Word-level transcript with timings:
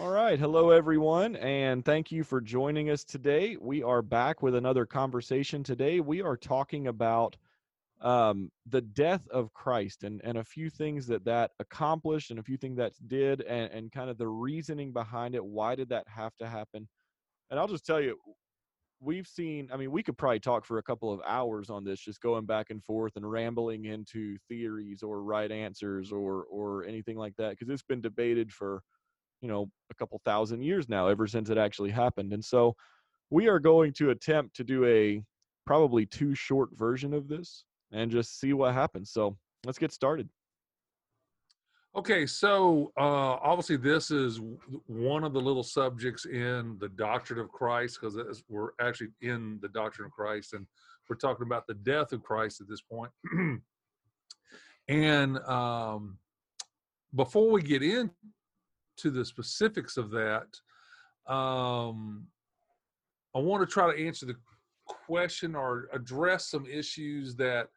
All 0.00 0.10
right. 0.10 0.36
Hello, 0.36 0.70
everyone, 0.70 1.36
and 1.36 1.84
thank 1.84 2.10
you 2.10 2.24
for 2.24 2.40
joining 2.40 2.90
us 2.90 3.04
today. 3.04 3.56
We 3.60 3.84
are 3.84 4.02
back 4.02 4.42
with 4.42 4.56
another 4.56 4.86
conversation 4.86 5.62
today. 5.62 6.00
We 6.00 6.20
are 6.20 6.36
talking 6.36 6.88
about 6.88 7.36
um, 8.00 8.50
the 8.66 8.80
death 8.80 9.24
of 9.28 9.52
Christ 9.52 10.02
and, 10.02 10.20
and 10.24 10.38
a 10.38 10.44
few 10.44 10.68
things 10.68 11.06
that 11.06 11.24
that 11.26 11.52
accomplished 11.60 12.30
and 12.32 12.40
a 12.40 12.42
few 12.42 12.56
things 12.56 12.76
that 12.78 12.94
did 13.06 13.42
and, 13.42 13.70
and 13.72 13.92
kind 13.92 14.10
of 14.10 14.18
the 14.18 14.26
reasoning 14.26 14.92
behind 14.92 15.36
it. 15.36 15.44
Why 15.44 15.76
did 15.76 15.90
that 15.90 16.08
have 16.08 16.34
to 16.38 16.48
happen? 16.48 16.88
And 17.52 17.60
I'll 17.60 17.68
just 17.68 17.86
tell 17.86 18.00
you, 18.00 18.18
we've 18.98 19.28
seen, 19.28 19.70
I 19.72 19.76
mean, 19.76 19.92
we 19.92 20.02
could 20.02 20.18
probably 20.18 20.40
talk 20.40 20.64
for 20.64 20.78
a 20.78 20.82
couple 20.82 21.12
of 21.12 21.20
hours 21.24 21.70
on 21.70 21.84
this, 21.84 22.00
just 22.00 22.20
going 22.20 22.46
back 22.46 22.70
and 22.70 22.82
forth 22.82 23.14
and 23.14 23.30
rambling 23.30 23.84
into 23.84 24.38
theories 24.48 25.04
or 25.04 25.22
right 25.22 25.52
answers 25.52 26.10
or, 26.10 26.42
or 26.50 26.84
anything 26.84 27.16
like 27.16 27.36
that, 27.36 27.50
because 27.50 27.68
it's 27.68 27.84
been 27.84 28.00
debated 28.00 28.52
for– 28.52 28.82
you 29.44 29.50
know 29.50 29.70
a 29.90 29.94
couple 29.94 30.18
thousand 30.24 30.62
years 30.62 30.88
now 30.88 31.06
ever 31.06 31.26
since 31.26 31.50
it 31.50 31.58
actually 31.58 31.90
happened 31.90 32.32
and 32.32 32.42
so 32.42 32.74
we 33.28 33.46
are 33.46 33.58
going 33.58 33.92
to 33.92 34.08
attempt 34.08 34.56
to 34.56 34.64
do 34.64 34.86
a 34.86 35.22
probably 35.66 36.06
too 36.06 36.34
short 36.34 36.70
version 36.72 37.12
of 37.12 37.28
this 37.28 37.64
and 37.92 38.10
just 38.10 38.40
see 38.40 38.54
what 38.54 38.72
happens 38.72 39.10
so 39.10 39.36
let's 39.66 39.78
get 39.78 39.92
started. 39.92 40.28
Okay 41.94 42.24
so 42.24 42.90
uh, 42.98 43.36
obviously 43.42 43.76
this 43.76 44.10
is 44.10 44.40
one 44.86 45.24
of 45.24 45.34
the 45.34 45.40
little 45.40 45.62
subjects 45.62 46.24
in 46.24 46.78
the 46.80 46.88
doctrine 46.88 47.38
of 47.38 47.50
christ 47.50 47.98
because 48.00 48.42
we're 48.48 48.70
actually 48.80 49.10
in 49.20 49.58
the 49.60 49.68
doctrine 49.68 50.06
of 50.06 50.12
christ 50.12 50.54
and 50.54 50.66
we're 51.08 51.16
talking 51.16 51.46
about 51.46 51.66
the 51.66 51.74
death 51.74 52.12
of 52.12 52.22
christ 52.22 52.62
at 52.62 52.68
this 52.68 52.80
point. 52.80 53.12
And 54.86 55.38
um, 55.38 56.18
before 57.14 57.50
we 57.50 57.62
get 57.62 57.82
in 57.82 58.10
to 58.96 59.10
the 59.10 59.24
specifics 59.24 59.96
of 59.96 60.10
that, 60.10 60.60
um, 61.26 62.26
I 63.34 63.38
want 63.38 63.66
to 63.66 63.72
try 63.72 63.92
to 63.92 64.06
answer 64.06 64.26
the 64.26 64.36
question 64.86 65.54
or 65.54 65.88
address 65.92 66.48
some 66.48 66.66
issues 66.66 67.34
that 67.36 67.68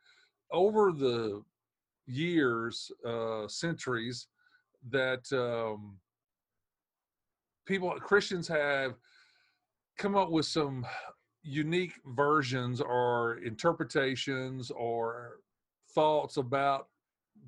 over 0.52 0.92
the 0.92 1.44
years, 2.06 2.92
uh, 3.06 3.48
centuries, 3.48 4.28
that 4.90 5.26
um, 5.34 5.98
people, 7.66 7.92
Christians 8.00 8.48
have 8.48 8.96
come 9.98 10.16
up 10.16 10.30
with 10.30 10.46
some 10.46 10.86
unique 11.44 11.94
versions 12.06 12.82
or 12.82 13.40
interpretations 13.40 14.72
or 14.72 15.40
thoughts 15.94 16.38
about 16.38 16.88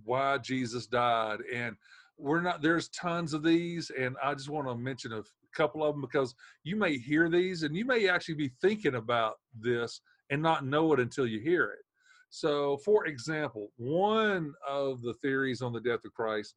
why 0.04 0.38
Jesus 0.38 0.88
died. 0.88 1.40
And 1.54 1.76
we're 2.20 2.42
not 2.42 2.62
there's 2.62 2.90
tons 2.90 3.34
of 3.34 3.44
these 3.44 3.92
and 3.98 4.16
i 4.22 4.34
just 4.34 4.50
want 4.50 4.68
to 4.68 4.76
mention 4.76 5.14
a 5.14 5.24
couple 5.56 5.84
of 5.84 5.94
them 5.94 6.02
because 6.02 6.36
you 6.64 6.76
may 6.76 6.98
hear 6.98 7.30
these 7.30 7.64
and 7.64 7.76
you 7.76 7.86
may 7.86 8.08
actually 8.08 8.36
be 8.36 8.52
thinking 8.62 8.96
about 8.96 9.36
this 9.60 10.02
and 10.30 10.42
not 10.42 10.66
know 10.66 10.94
it 10.94 11.00
until 11.00 11.26
you 11.26 11.40
hear 11.40 11.66
it. 11.72 11.86
So 12.30 12.78
for 12.78 13.08
example 13.08 13.72
one 13.78 14.54
of 14.68 15.02
the 15.02 15.14
theories 15.16 15.62
on 15.62 15.74
the 15.74 15.82
death 15.82 16.06
of 16.06 16.14
christ 16.14 16.56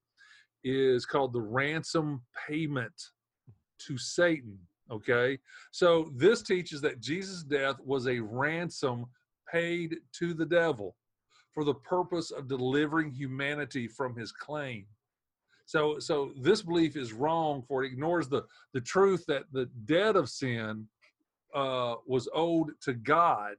is 0.64 1.06
called 1.06 1.32
the 1.32 1.40
ransom 1.40 2.22
payment 2.46 2.92
to 3.86 3.96
satan 3.96 4.58
okay? 4.90 5.38
So 5.70 6.10
this 6.14 6.42
teaches 6.42 6.82
that 6.82 7.00
jesus 7.00 7.42
death 7.42 7.76
was 7.82 8.06
a 8.06 8.20
ransom 8.20 9.06
paid 9.50 9.96
to 10.18 10.34
the 10.34 10.44
devil 10.44 10.94
for 11.52 11.64
the 11.64 11.74
purpose 11.74 12.30
of 12.30 12.48
delivering 12.48 13.10
humanity 13.10 13.88
from 13.88 14.14
his 14.14 14.30
claim 14.32 14.84
so, 15.72 15.98
so 15.98 16.32
this 16.36 16.60
belief 16.60 16.96
is 16.96 17.14
wrong 17.14 17.62
for 17.66 17.82
it 17.82 17.90
ignores 17.90 18.28
the 18.28 18.42
the 18.74 18.80
truth 18.82 19.24
that 19.26 19.44
the 19.52 19.64
debt 19.86 20.16
of 20.16 20.28
sin 20.28 20.86
uh, 21.54 21.94
was 22.06 22.28
owed 22.34 22.72
to 22.82 22.92
God, 22.92 23.54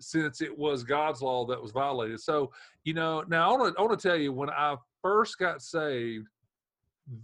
since 0.00 0.40
it 0.40 0.58
was 0.58 0.82
God's 0.82 1.22
law 1.22 1.46
that 1.46 1.62
was 1.62 1.70
violated. 1.70 2.20
So, 2.20 2.50
you 2.82 2.94
know, 2.94 3.22
now 3.28 3.48
I 3.48 3.56
want 3.56 4.00
to 4.00 4.08
tell 4.08 4.16
you 4.16 4.32
when 4.32 4.50
I 4.50 4.74
first 5.02 5.38
got 5.38 5.62
saved, 5.62 6.26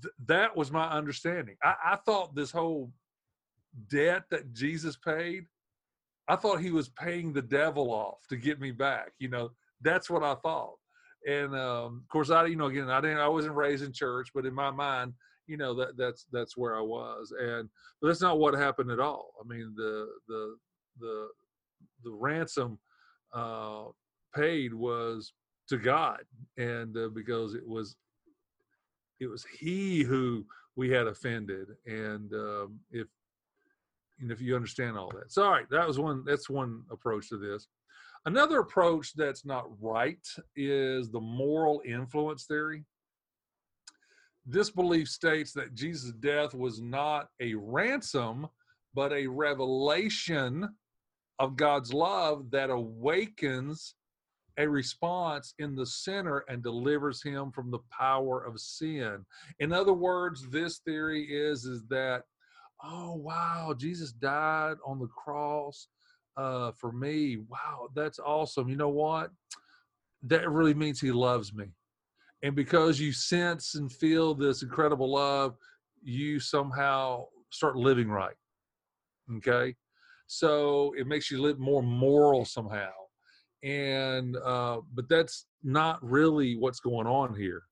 th- 0.01 0.15
that 0.27 0.57
was 0.57 0.71
my 0.71 0.89
understanding. 0.89 1.57
I, 1.65 1.75
I 1.85 1.97
thought 1.97 2.37
this 2.37 2.53
whole 2.53 2.93
debt 3.89 4.23
that 4.31 4.53
Jesus 4.53 4.97
paid, 4.97 5.47
I 6.29 6.37
thought 6.37 6.61
he 6.61 6.71
was 6.71 6.91
paying 6.91 7.33
the 7.33 7.43
devil 7.43 7.91
off 7.91 8.19
to 8.29 8.37
get 8.37 8.61
me 8.61 8.71
back. 8.71 9.15
You 9.19 9.31
know, 9.31 9.51
that's 9.81 10.09
what 10.09 10.23
I 10.23 10.37
thought 10.37 10.77
and 11.27 11.55
um, 11.55 12.03
of 12.03 12.09
course, 12.09 12.31
I 12.31 12.47
you 12.47 12.57
know 12.57 12.67
again 12.67 12.89
I 12.89 13.01
didn't 13.01 13.19
I 13.19 13.29
wasn't 13.29 13.57
raised 13.57 13.85
in 13.85 13.93
church, 13.93 14.29
but 14.35 14.47
in 14.47 14.55
my 14.55 14.71
mind, 14.71 15.13
you 15.47 15.57
know 15.57 15.75
that 15.75 15.97
that's 15.97 16.27
that's 16.33 16.57
where 16.57 16.77
I 16.77 16.81
was, 16.81 17.33
and 17.39 17.69
but 18.01 18.09
that's 18.09 18.23
not 18.23 18.39
what 18.39 18.55
happened 18.55 18.91
at 18.91 19.01
all. 19.01 19.35
I 19.41 19.47
mean 19.47 19.75
the 19.77 20.09
the 20.29 20.57
the 21.01 21.29
the 22.05 22.13
ransom 22.13 22.79
uh, 23.35 23.85
paid 24.35 24.73
was 24.73 25.33
to 25.69 25.79
God, 25.79 26.21
and 26.57 26.97
uh, 26.97 27.09
because 27.09 27.55
it 27.55 27.67
was 27.67 27.97
it 29.21 29.27
was 29.27 29.45
He 29.59 30.03
who 30.03 30.47
we 30.77 30.91
had 30.91 31.07
offended, 31.07 31.69
and 31.87 32.33
um, 32.35 32.79
if 32.93 33.09
and 34.21 34.31
if 34.31 34.41
you 34.41 34.55
understand 34.55 34.97
all 34.97 35.11
that, 35.11 35.33
so 35.33 35.45
all 35.45 35.51
right, 35.51 35.69
that 35.71 35.87
was 35.87 35.99
one. 35.99 36.25
That's 36.25 36.49
one 36.49 36.83
approach 36.91 37.29
to 37.31 37.39
this. 37.39 37.67
Another 38.27 38.59
approach 38.59 39.13
that's 39.15 39.47
not 39.47 39.67
right 39.81 40.27
is 40.57 41.11
the 41.11 41.21
moral 41.21 41.81
influence 41.87 42.45
theory. 42.45 42.85
This 44.45 44.69
belief 44.69 45.09
states 45.09 45.53
that 45.53 45.75
Jesus' 45.75 46.13
death 46.13 46.53
was 46.53 46.81
not 46.81 47.29
a 47.41 47.55
ransom, 47.55 48.49
but 48.95 49.13
a 49.13 49.29
revelation 49.29 50.69
of 51.39 51.57
God's 51.57 51.93
love 51.93 52.51
that 52.51 52.71
awakens 52.71 53.95
a 54.59 54.69
response 54.69 55.55
in 55.61 55.77
the 55.77 55.87
sinner 55.87 56.45
and 56.49 56.65
delivers 56.65 57.23
him 57.23 57.53
from 57.53 57.71
the 57.71 57.81
power 57.97 58.45
of 58.45 58.59
sin. 58.59 59.25
In 59.61 59.73
other 59.73 59.93
words, 59.93 60.49
this 60.49 60.79
theory 60.79 61.25
is 61.25 61.65
is 61.65 61.85
that 61.91 62.23
oh 62.83 63.15
wow, 63.15 63.75
Jesus 63.79 64.13
died 64.13 64.77
on 64.85 64.99
the 64.99 65.09
cross 65.09 65.89
uh, 66.37 66.73
for 66.73 66.93
me, 66.93 67.39
wow, 67.49 67.89
that's 67.95 68.19
awesome. 68.19 68.69
You 68.69 68.77
know 68.77 68.89
what? 68.89 69.31
That 70.23 70.51
really 70.51 70.75
means 70.75 71.01
he 71.01 71.13
loves 71.13 71.55
me. 71.55 71.67
And 72.43 72.55
because 72.55 73.01
you 73.01 73.13
sense 73.13 73.75
and 73.75 73.91
feel 73.91 74.35
this 74.35 74.63
incredible 74.63 75.13
love, 75.13 75.57
you 76.03 76.39
somehow 76.39 77.25
start 77.51 77.77
living 77.77 78.09
right. 78.09 78.37
Okay. 79.37 79.75
So 80.27 80.93
it 80.99 81.07
makes 81.07 81.31
you 81.31 81.41
live 81.41 81.59
more 81.59 81.83
moral 81.83 82.45
somehow. 82.45 82.91
And, 83.63 84.37
uh, 84.37 84.81
but 84.95 85.09
that's 85.09 85.47
not 85.63 85.99
really 86.03 86.57
what's 86.57 86.81
going 86.81 87.07
on 87.07 87.35
here. 87.35 87.63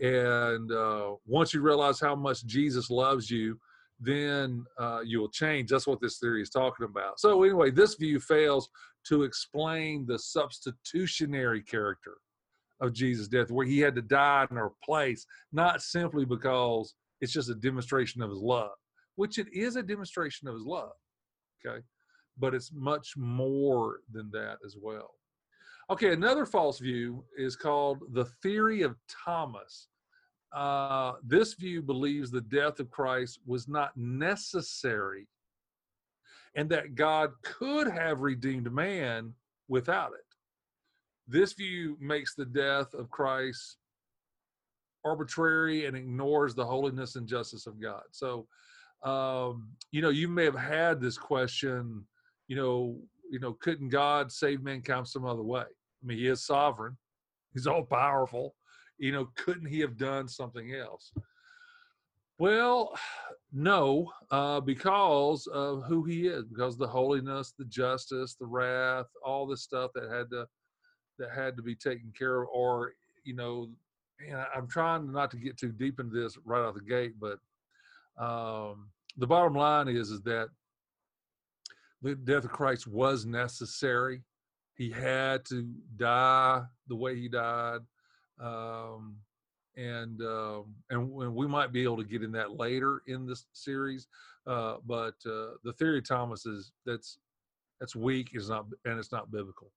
And 0.00 0.70
uh, 0.70 1.14
once 1.26 1.54
you 1.54 1.62
realize 1.62 2.00
how 2.00 2.14
much 2.14 2.44
Jesus 2.44 2.90
loves 2.90 3.30
you, 3.30 3.58
then 4.00 4.64
uh, 4.78 5.00
you 5.04 5.20
will 5.20 5.30
change. 5.30 5.70
That's 5.70 5.86
what 5.86 6.00
this 6.00 6.18
theory 6.18 6.42
is 6.42 6.50
talking 6.50 6.84
about. 6.84 7.20
So, 7.20 7.42
anyway, 7.42 7.70
this 7.70 7.94
view 7.94 8.20
fails 8.20 8.68
to 9.08 9.22
explain 9.22 10.06
the 10.06 10.18
substitutionary 10.18 11.62
character 11.62 12.14
of 12.80 12.92
Jesus' 12.92 13.28
death, 13.28 13.50
where 13.50 13.66
he 13.66 13.78
had 13.78 13.94
to 13.94 14.02
die 14.02 14.46
in 14.50 14.56
our 14.56 14.72
place, 14.84 15.26
not 15.52 15.80
simply 15.80 16.24
because 16.24 16.94
it's 17.20 17.32
just 17.32 17.50
a 17.50 17.54
demonstration 17.54 18.20
of 18.22 18.30
his 18.30 18.40
love, 18.40 18.72
which 19.16 19.38
it 19.38 19.46
is 19.52 19.76
a 19.76 19.82
demonstration 19.82 20.48
of 20.48 20.54
his 20.54 20.64
love, 20.64 20.92
okay? 21.64 21.82
But 22.38 22.54
it's 22.54 22.72
much 22.74 23.14
more 23.16 24.00
than 24.12 24.30
that 24.32 24.56
as 24.64 24.76
well. 24.80 25.10
Okay, 25.90 26.12
another 26.12 26.46
false 26.46 26.78
view 26.78 27.24
is 27.36 27.56
called 27.56 28.02
the 28.12 28.24
theory 28.42 28.82
of 28.82 28.96
Thomas. 29.24 29.88
Uh, 30.54 31.14
this 31.24 31.54
view 31.54 31.82
believes 31.82 32.30
the 32.30 32.40
death 32.40 32.78
of 32.78 32.90
Christ 32.90 33.40
was 33.44 33.66
not 33.66 33.96
necessary 33.96 35.26
and 36.54 36.70
that 36.70 36.94
God 36.94 37.30
could 37.42 37.88
have 37.88 38.20
redeemed 38.20 38.72
man 38.72 39.34
without 39.68 40.12
it. 40.12 40.24
This 41.26 41.54
view 41.54 41.96
makes 42.00 42.34
the 42.34 42.44
death 42.44 42.94
of 42.94 43.10
Christ 43.10 43.78
arbitrary 45.04 45.86
and 45.86 45.96
ignores 45.96 46.54
the 46.54 46.64
holiness 46.64 47.16
and 47.16 47.26
justice 47.26 47.66
of 47.66 47.80
God. 47.80 48.02
So, 48.12 48.46
um, 49.02 49.70
you 49.90 50.02
know, 50.02 50.10
you 50.10 50.28
may 50.28 50.44
have 50.44 50.54
had 50.54 51.00
this 51.00 51.18
question, 51.18 52.06
you 52.46 52.56
know, 52.56 52.96
you 53.28 53.40
know, 53.40 53.54
couldn't 53.54 53.88
God 53.88 54.30
save 54.30 54.62
mankind 54.62 55.08
some 55.08 55.26
other 55.26 55.42
way? 55.42 55.62
I 55.62 56.06
mean, 56.06 56.18
He 56.18 56.28
is 56.28 56.46
sovereign, 56.46 56.96
He's 57.52 57.66
all 57.66 57.82
powerful 57.82 58.54
you 58.98 59.12
know, 59.12 59.28
couldn't 59.36 59.66
he 59.66 59.80
have 59.80 59.96
done 59.96 60.28
something 60.28 60.74
else? 60.74 61.12
Well, 62.38 62.98
no, 63.52 64.10
uh, 64.30 64.60
because 64.60 65.46
of 65.48 65.84
who 65.84 66.04
he 66.04 66.26
is, 66.26 66.44
because 66.44 66.76
the 66.76 66.86
holiness, 66.86 67.54
the 67.58 67.64
justice, 67.66 68.34
the 68.34 68.46
wrath, 68.46 69.06
all 69.24 69.46
this 69.46 69.62
stuff 69.62 69.90
that 69.94 70.10
had 70.10 70.30
to 70.30 70.46
that 71.18 71.30
had 71.30 71.56
to 71.56 71.62
be 71.62 71.76
taken 71.76 72.12
care 72.18 72.42
of, 72.42 72.48
or 72.52 72.94
you 73.24 73.34
know, 73.34 73.70
and 74.26 74.44
I'm 74.54 74.66
trying 74.68 75.12
not 75.12 75.30
to 75.30 75.36
get 75.36 75.56
too 75.56 75.72
deep 75.72 76.00
into 76.00 76.20
this 76.20 76.36
right 76.44 76.64
out 76.64 76.74
the 76.74 76.80
gate, 76.80 77.14
but 77.20 77.38
Um, 78.16 78.90
the 79.16 79.26
bottom 79.26 79.54
line 79.54 79.88
is 79.88 80.10
is 80.10 80.22
that 80.22 80.48
the 82.02 82.14
death 82.14 82.44
of 82.44 82.52
Christ 82.52 82.86
was 82.86 83.26
necessary. 83.26 84.22
He 84.76 84.90
had 84.90 85.44
to 85.46 85.62
die 85.96 86.62
the 86.86 86.96
way 86.96 87.16
he 87.16 87.28
died, 87.28 87.80
um, 88.40 89.16
and 89.76 90.20
um, 90.22 90.74
and 90.90 91.34
we 91.34 91.46
might 91.46 91.72
be 91.72 91.82
able 91.82 91.96
to 91.96 92.04
get 92.04 92.22
in 92.22 92.32
that 92.32 92.56
later 92.58 93.02
in 93.06 93.26
this 93.26 93.46
series. 93.52 94.06
Uh, 94.46 94.76
but 94.86 95.14
uh, 95.26 95.56
the 95.64 95.74
theory 95.78 95.98
of 95.98 96.08
Thomas 96.08 96.46
is 96.46 96.72
that's 96.86 97.18
that's 97.80 97.96
weak 97.96 98.30
is 98.34 98.48
not 98.48 98.66
and 98.84 98.98
it's 98.98 99.12
not 99.12 99.30
biblical. 99.30 99.70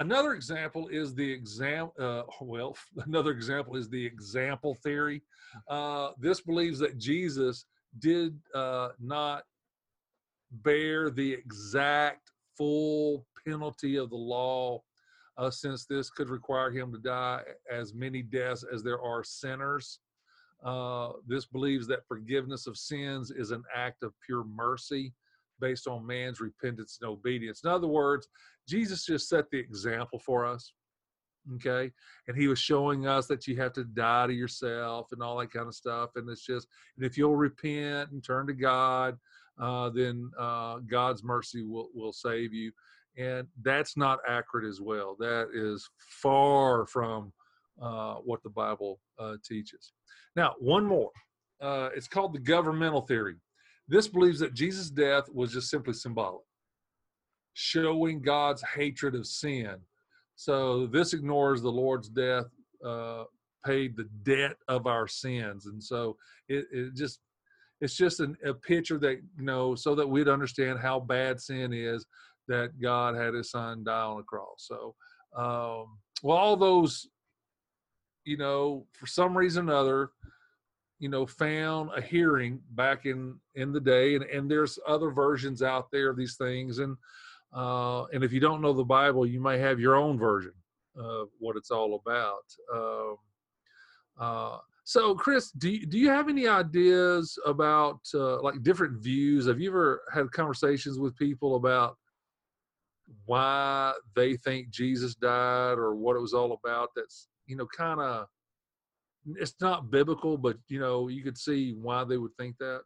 Another 0.00 0.32
example 0.32 0.88
is 0.88 1.14
the 1.14 1.30
exam. 1.30 1.90
Uh, 1.98 2.22
well, 2.40 2.76
another 3.06 3.30
example 3.30 3.76
is 3.76 3.88
the 3.88 4.04
example 4.04 4.74
theory. 4.82 5.22
Uh, 5.68 6.10
this 6.18 6.40
believes 6.40 6.78
that 6.78 6.98
Jesus 6.98 7.66
did 7.98 8.38
uh, 8.54 8.88
not 8.98 9.44
bear 10.50 11.10
the 11.10 11.32
exact 11.32 12.30
full 12.56 13.26
penalty 13.46 13.96
of 13.96 14.10
the 14.10 14.16
law, 14.16 14.82
uh, 15.40 15.50
since 15.50 15.86
this 15.86 16.10
could 16.10 16.28
require 16.28 16.70
him 16.70 16.92
to 16.92 16.98
die 16.98 17.40
as 17.72 17.94
many 17.94 18.22
deaths 18.22 18.64
as 18.72 18.82
there 18.82 19.00
are 19.00 19.24
sinners. 19.24 20.00
Uh, 20.62 21.12
this 21.26 21.46
believes 21.46 21.86
that 21.86 22.06
forgiveness 22.06 22.66
of 22.66 22.76
sins 22.76 23.30
is 23.30 23.50
an 23.50 23.62
act 23.74 24.02
of 24.02 24.12
pure 24.24 24.44
mercy 24.44 25.14
based 25.58 25.86
on 25.86 26.06
man's 26.06 26.40
repentance 26.40 26.98
and 27.00 27.08
obedience. 27.08 27.62
In 27.64 27.70
other 27.70 27.86
words, 27.86 28.28
Jesus 28.68 29.06
just 29.06 29.28
set 29.28 29.50
the 29.50 29.58
example 29.58 30.18
for 30.18 30.44
us. 30.44 30.74
Okay. 31.54 31.90
And 32.28 32.36
he 32.36 32.46
was 32.46 32.58
showing 32.58 33.06
us 33.06 33.26
that 33.28 33.46
you 33.46 33.56
have 33.56 33.72
to 33.72 33.84
die 33.84 34.26
to 34.26 34.34
yourself 34.34 35.08
and 35.12 35.22
all 35.22 35.38
that 35.38 35.50
kind 35.50 35.66
of 35.66 35.74
stuff. 35.74 36.10
And 36.16 36.28
it's 36.28 36.44
just, 36.44 36.68
and 36.98 37.06
if 37.06 37.16
you'll 37.16 37.36
repent 37.36 38.10
and 38.10 38.22
turn 38.22 38.46
to 38.46 38.52
God, 38.52 39.16
uh, 39.58 39.88
then 39.88 40.30
uh, 40.38 40.80
God's 40.86 41.24
mercy 41.24 41.62
will, 41.62 41.88
will 41.94 42.12
save 42.12 42.52
you. 42.52 42.72
And 43.16 43.46
that's 43.62 43.96
not 43.96 44.20
accurate 44.28 44.66
as 44.66 44.80
well. 44.80 45.16
That 45.18 45.48
is 45.52 45.88
far 46.22 46.86
from 46.86 47.32
uh, 47.80 48.14
what 48.16 48.42
the 48.42 48.50
Bible 48.50 49.00
uh, 49.18 49.34
teaches. 49.44 49.92
Now, 50.36 50.54
one 50.58 50.84
more. 50.84 51.10
Uh, 51.60 51.90
it's 51.94 52.08
called 52.08 52.32
the 52.32 52.40
governmental 52.40 53.02
theory. 53.02 53.36
This 53.88 54.08
believes 54.08 54.38
that 54.40 54.54
Jesus' 54.54 54.90
death 54.90 55.24
was 55.32 55.52
just 55.52 55.68
simply 55.68 55.92
symbolic, 55.92 56.44
showing 57.54 58.22
God's 58.22 58.62
hatred 58.74 59.14
of 59.14 59.26
sin. 59.26 59.76
So 60.36 60.86
this 60.86 61.12
ignores 61.12 61.60
the 61.60 61.72
Lord's 61.72 62.08
death 62.08 62.46
uh, 62.84 63.24
paid 63.64 63.96
the 63.96 64.08
debt 64.22 64.56
of 64.68 64.86
our 64.86 65.06
sins, 65.06 65.66
and 65.66 65.82
so 65.82 66.16
it, 66.48 66.64
it 66.72 66.94
just 66.94 67.20
it's 67.80 67.96
just 67.96 68.20
an, 68.20 68.36
a 68.44 68.54
picture 68.54 68.98
that 68.98 69.20
you 69.36 69.44
know 69.44 69.74
so 69.74 69.94
that 69.94 70.08
we'd 70.08 70.28
understand 70.28 70.78
how 70.78 71.00
bad 71.00 71.40
sin 71.40 71.72
is 71.72 72.06
that 72.48 72.80
God 72.80 73.16
had 73.16 73.34
His 73.34 73.50
Son 73.50 73.84
die 73.84 74.02
on 74.02 74.20
a 74.20 74.24
cross. 74.24 74.68
So, 74.68 74.94
um, 75.36 75.98
well, 76.22 76.36
all 76.36 76.56
those, 76.56 77.08
you 78.24 78.36
know, 78.36 78.86
for 78.92 79.06
some 79.06 79.36
reason 79.36 79.70
or 79.70 79.74
other, 79.74 80.10
you 81.00 81.08
know 81.08 81.26
found 81.26 81.90
a 81.96 82.00
hearing 82.00 82.60
back 82.72 83.06
in 83.06 83.34
in 83.56 83.72
the 83.72 83.80
day 83.80 84.14
and, 84.14 84.24
and 84.24 84.48
there's 84.48 84.78
other 84.86 85.10
versions 85.10 85.62
out 85.62 85.90
there 85.90 86.10
of 86.10 86.16
these 86.16 86.36
things. 86.36 86.78
And 86.78 86.96
uh, 87.52 88.04
and 88.12 88.22
if 88.22 88.32
you 88.32 88.38
don't 88.38 88.60
know 88.60 88.72
the 88.72 88.84
bible 88.84 89.26
you 89.26 89.40
may 89.40 89.58
have 89.58 89.80
your 89.80 89.96
own 89.96 90.16
version 90.16 90.52
of 90.96 91.28
what 91.38 91.56
it's 91.56 91.70
all 91.70 91.96
about. 91.96 92.44
Um, 92.72 93.16
uh, 94.20 94.58
so 94.84 95.14
chris 95.14 95.50
do 95.52 95.70
you, 95.70 95.86
do 95.86 95.98
you 95.98 96.10
have 96.10 96.28
any 96.28 96.46
ideas 96.46 97.36
about 97.46 98.00
uh, 98.14 98.40
like 98.42 98.62
different 98.62 99.02
views? 99.02 99.46
Have 99.46 99.58
you 99.58 99.70
ever 99.70 100.02
had 100.12 100.30
conversations 100.30 100.98
with 100.98 101.16
people 101.16 101.56
about 101.56 101.96
why 103.26 103.92
they 104.14 104.36
think 104.36 104.70
jesus 104.70 105.14
died 105.14 105.78
or 105.78 105.94
what 105.94 106.16
it 106.16 106.20
was 106.20 106.34
all 106.34 106.52
about 106.52 106.90
that's 106.94 107.28
you 107.46 107.56
know 107.56 107.66
kind 107.76 108.00
of 108.00 108.26
it's 109.36 109.54
not 109.60 109.90
biblical, 109.90 110.38
but 110.38 110.56
you 110.68 110.80
know, 110.80 111.08
you 111.08 111.22
could 111.22 111.38
see 111.38 111.72
why 111.72 112.04
they 112.04 112.16
would 112.16 112.34
think 112.38 112.56
that. 112.58 112.82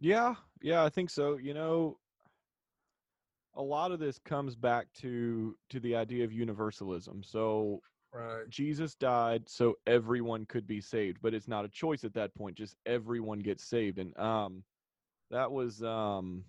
Yeah, 0.00 0.34
yeah, 0.60 0.84
I 0.84 0.88
think 0.88 1.10
so. 1.10 1.36
You 1.36 1.54
know, 1.54 1.98
a 3.54 3.62
lot 3.62 3.92
of 3.92 4.00
this 4.00 4.18
comes 4.18 4.54
back 4.56 4.86
to 5.00 5.56
to 5.70 5.80
the 5.80 5.96
idea 5.96 6.24
of 6.24 6.32
universalism. 6.32 7.22
So 7.22 7.80
right. 8.12 8.48
Jesus 8.48 8.94
died 8.94 9.48
so 9.48 9.74
everyone 9.86 10.44
could 10.46 10.66
be 10.66 10.80
saved, 10.80 11.18
but 11.22 11.34
it's 11.34 11.48
not 11.48 11.64
a 11.64 11.68
choice 11.68 12.04
at 12.04 12.14
that 12.14 12.34
point. 12.34 12.56
Just 12.56 12.76
everyone 12.86 13.40
gets 13.40 13.64
saved, 13.64 13.98
and 13.98 14.16
um, 14.18 14.62
that 15.30 15.50
was 15.50 15.82
um, 15.82 16.44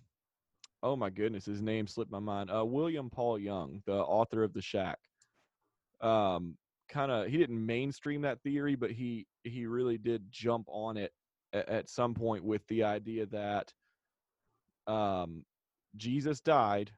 oh 0.84 0.94
my 0.94 1.10
goodness, 1.10 1.46
his 1.46 1.62
name 1.62 1.86
slipped 1.86 2.12
my 2.12 2.20
mind. 2.20 2.50
Uh, 2.54 2.64
William 2.64 3.08
Paul 3.08 3.38
Young, 3.38 3.82
the 3.86 3.94
author 3.94 4.44
of 4.44 4.52
the 4.52 4.62
Shack. 4.62 4.98
Um, 6.00 6.56
kind 6.90 7.10
of 7.10 7.26
he 7.26 7.38
didn't 7.38 7.64
mainstream 7.64 8.20
that 8.22 8.42
theory, 8.42 8.76
but 8.76 8.90
he 8.90 9.26
he 9.42 9.66
really 9.66 9.96
did 9.96 10.30
jump 10.30 10.66
on 10.68 10.98
it 10.98 11.12
at, 11.54 11.68
at 11.68 11.88
some 11.88 12.14
point 12.14 12.44
with 12.44 12.64
the 12.68 12.84
idea 12.84 13.24
that 13.26 13.72
um, 14.86 15.44
Jesus 15.96 16.40
died, 16.40 16.90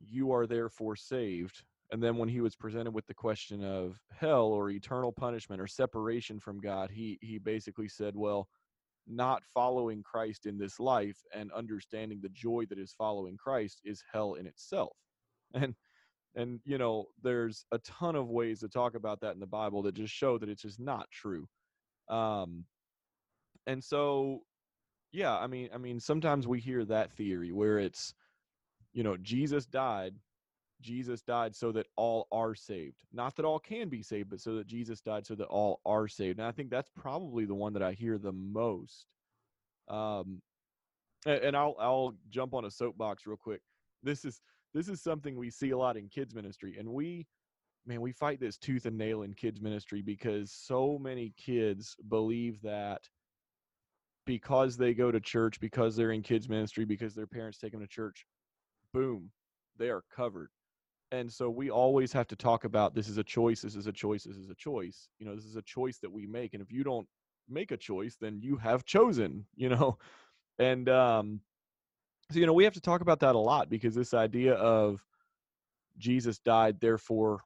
you 0.00 0.32
are 0.32 0.46
therefore 0.46 0.94
saved. 0.94 1.64
And 1.92 2.02
then 2.02 2.16
when 2.16 2.28
he 2.28 2.40
was 2.40 2.56
presented 2.56 2.92
with 2.92 3.06
the 3.06 3.14
question 3.14 3.64
of 3.64 4.00
hell 4.12 4.46
or 4.46 4.70
eternal 4.70 5.12
punishment 5.12 5.60
or 5.60 5.66
separation 5.66 6.38
from 6.38 6.60
God, 6.60 6.90
he 6.92 7.18
he 7.20 7.38
basically 7.38 7.88
said, 7.88 8.14
well, 8.14 8.48
not 9.06 9.42
following 9.54 10.02
Christ 10.02 10.46
in 10.46 10.58
this 10.58 10.80
life 10.80 11.18
and 11.34 11.52
understanding 11.52 12.20
the 12.22 12.28
joy 12.30 12.64
that 12.68 12.78
is 12.78 12.94
following 12.96 13.36
Christ 13.36 13.80
is 13.84 14.02
hell 14.12 14.34
in 14.34 14.46
itself. 14.46 14.96
And 15.54 15.74
and 16.36 16.60
you 16.64 16.78
know 16.78 17.06
there's 17.22 17.64
a 17.72 17.78
ton 17.78 18.14
of 18.14 18.28
ways 18.28 18.60
to 18.60 18.68
talk 18.68 18.94
about 18.94 19.20
that 19.20 19.34
in 19.34 19.40
the 19.40 19.46
bible 19.46 19.82
that 19.82 19.94
just 19.94 20.12
show 20.14 20.38
that 20.38 20.48
it's 20.48 20.62
just 20.62 20.78
not 20.78 21.10
true 21.10 21.48
um 22.08 22.64
and 23.66 23.82
so 23.82 24.40
yeah 25.12 25.36
i 25.36 25.46
mean 25.46 25.68
i 25.74 25.78
mean 25.78 25.98
sometimes 25.98 26.46
we 26.46 26.60
hear 26.60 26.84
that 26.84 27.10
theory 27.12 27.50
where 27.50 27.78
it's 27.78 28.14
you 28.92 29.02
know 29.02 29.16
jesus 29.16 29.66
died 29.66 30.14
jesus 30.80 31.22
died 31.22 31.54
so 31.54 31.72
that 31.72 31.86
all 31.96 32.28
are 32.32 32.54
saved. 32.54 33.02
Not 33.12 33.36
that 33.36 33.44
all 33.44 33.58
can 33.58 33.88
be 33.88 34.02
saved 34.02 34.30
but 34.30 34.40
so 34.40 34.56
that 34.56 34.66
jesus 34.66 35.00
died 35.00 35.26
so 35.26 35.34
that 35.36 35.46
all 35.46 35.80
are 35.84 36.08
saved. 36.08 36.38
And 36.38 36.46
i 36.46 36.52
think 36.52 36.70
that's 36.70 36.90
probably 36.94 37.44
the 37.44 37.54
one 37.54 37.72
that 37.74 37.82
i 37.82 37.92
hear 37.92 38.18
the 38.18 38.32
most. 38.32 39.06
Um 39.88 40.42
and, 41.24 41.56
i'll 41.56 41.76
i'll 41.80 42.14
jump 42.28 42.54
on 42.54 42.64
a 42.64 42.70
soapbox 42.70 43.26
real 43.26 43.36
quick. 43.36 43.62
This 44.02 44.24
is 44.24 44.40
this 44.74 44.88
is 44.88 45.00
something 45.00 45.36
we 45.36 45.50
see 45.50 45.70
a 45.70 45.78
lot 45.78 45.96
in 45.96 46.08
kids 46.08 46.34
ministry 46.34 46.76
and 46.78 46.88
we 46.88 47.26
man 47.86 48.00
we 48.00 48.12
fight 48.12 48.40
this 48.40 48.58
tooth 48.58 48.84
and 48.86 48.98
nail 48.98 49.22
in 49.22 49.32
kids 49.32 49.60
ministry 49.60 50.02
because 50.02 50.52
so 50.52 50.98
many 50.98 51.32
kids 51.36 51.96
believe 52.08 52.60
that 52.62 53.08
because 54.26 54.76
they 54.76 54.92
go 54.92 55.10
to 55.10 55.20
church 55.20 55.60
because 55.60 55.96
they're 55.96 56.12
in 56.12 56.22
kids 56.22 56.48
ministry 56.48 56.84
because 56.84 57.14
their 57.14 57.26
parents 57.26 57.58
take 57.58 57.72
them 57.72 57.80
to 57.80 57.86
church 57.86 58.26
boom 58.92 59.30
they 59.78 59.88
are 59.88 60.02
covered 60.14 60.50
and 61.12 61.32
so 61.32 61.48
we 61.48 61.70
always 61.70 62.12
have 62.12 62.26
to 62.26 62.36
talk 62.36 62.64
about 62.64 62.94
this 62.94 63.08
is 63.08 63.18
a 63.18 63.24
choice 63.24 63.62
this 63.62 63.76
is 63.76 63.86
a 63.86 63.92
choice 63.92 64.24
this 64.24 64.36
is 64.36 64.50
a 64.50 64.54
choice 64.54 65.08
you 65.18 65.26
know 65.26 65.34
this 65.34 65.44
is 65.44 65.56
a 65.56 65.62
choice 65.62 65.98
that 65.98 66.12
we 66.12 66.26
make 66.26 66.54
and 66.54 66.62
if 66.62 66.72
you 66.72 66.82
don't 66.82 67.06
make 67.48 67.70
a 67.70 67.76
choice 67.76 68.16
then 68.20 68.40
you 68.42 68.56
have 68.56 68.84
chosen 68.84 69.44
you 69.56 69.68
know? 69.68 69.98
And 70.58 70.88
um 70.88 71.40
so 72.30 72.38
you 72.38 72.46
know 72.46 72.52
we 72.52 72.64
have 72.64 72.74
to 72.74 72.80
talk 72.80 73.02
about 73.02 73.20
that 73.20 73.34
a 73.34 73.38
lot 73.38 73.70
because 73.70 73.94
this 73.94 74.14
idea 74.14 74.54
of 74.54 75.00
jesus 75.98 76.38
died 76.38 76.78
therefore 76.80 77.40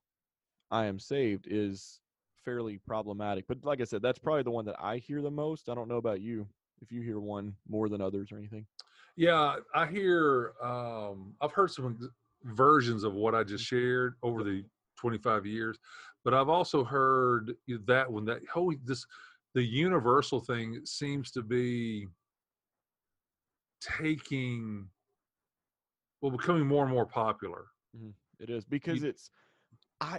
i 0.70 0.86
am 0.86 0.98
saved 0.98 1.46
is 1.48 2.00
fairly 2.44 2.78
problematic 2.86 3.44
but 3.46 3.58
like 3.62 3.80
i 3.80 3.84
said 3.84 4.00
that's 4.00 4.18
probably 4.18 4.42
the 4.42 4.50
one 4.50 4.64
that 4.64 4.76
i 4.80 4.96
hear 4.96 5.20
the 5.20 5.30
most 5.30 5.68
i 5.68 5.74
don't 5.74 5.88
know 5.88 5.96
about 5.96 6.20
you 6.20 6.46
if 6.80 6.90
you 6.90 7.02
hear 7.02 7.20
one 7.20 7.54
more 7.68 7.90
than 7.90 8.00
others 8.00 8.32
or 8.32 8.38
anything. 8.38 8.66
Yeah 9.16 9.56
i 9.74 9.86
hear 9.86 10.52
um 10.62 11.34
i've 11.42 11.52
heard 11.52 11.70
some 11.70 11.98
versions 12.44 13.04
of 13.04 13.14
what 13.14 13.34
i 13.34 13.42
just 13.42 13.64
mm-hmm. 13.64 13.76
shared 13.76 14.14
over 14.22 14.42
the 14.42 14.64
25 14.98 15.46
years 15.46 15.78
but 16.24 16.34
i've 16.34 16.48
also 16.48 16.84
heard 16.84 17.54
that 17.86 18.10
one 18.10 18.24
that 18.24 18.40
whole 18.52 18.72
this 18.84 19.04
the 19.54 19.62
universal 19.62 20.40
thing 20.40 20.80
seems 20.84 21.30
to 21.30 21.42
be 21.42 22.06
taking 23.80 24.86
well 26.20 26.30
becoming 26.30 26.66
more 26.66 26.84
and 26.84 26.92
more 26.92 27.06
popular 27.06 27.66
mm-hmm. 27.96 28.10
it 28.38 28.50
is 28.50 28.64
because 28.64 29.02
you, 29.02 29.08
it's 29.08 29.30
i 30.00 30.18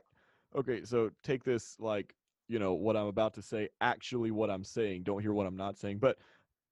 okay 0.56 0.84
so 0.84 1.10
take 1.24 1.44
this 1.44 1.76
like 1.80 2.14
you 2.48 2.60
know 2.60 2.74
what 2.74 2.98
i'm 2.98 3.08
about 3.08 3.34
to 3.34 3.42
say 3.42 3.70
actually 3.82 4.32
what 4.32 4.50
i'm 4.50 4.64
saying 4.64 5.04
don't 5.04 5.22
hear 5.22 5.34
what 5.34 5.48
i'm 5.48 5.56
not 5.56 5.78
saying 5.78 5.98
but 5.98 6.18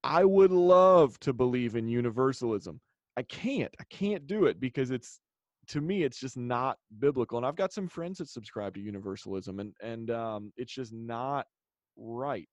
i 0.02 0.24
would 0.24 0.50
love 0.50 1.18
to 1.20 1.32
believe 1.32 1.76
in 1.76 1.88
universalism 1.88 2.80
i 3.16 3.22
can't 3.22 3.74
i 3.80 3.84
can't 3.88 4.26
do 4.26 4.46
it 4.46 4.60
because 4.60 4.90
it's 4.90 5.20
to 5.70 5.80
me 5.80 6.04
it's 6.04 6.20
just 6.20 6.36
not 6.36 6.78
biblical 6.98 7.38
and 7.38 7.46
i've 7.46 7.56
got 7.56 7.72
some 7.72 7.88
friends 7.88 8.18
that 8.18 8.28
subscribe 8.28 8.74
to 8.74 8.80
universalism 8.80 9.60
and 9.60 9.74
and 9.82 10.10
um, 10.10 10.52
it's 10.56 10.72
just 10.74 10.92
not 10.92 11.46
right 11.96 12.48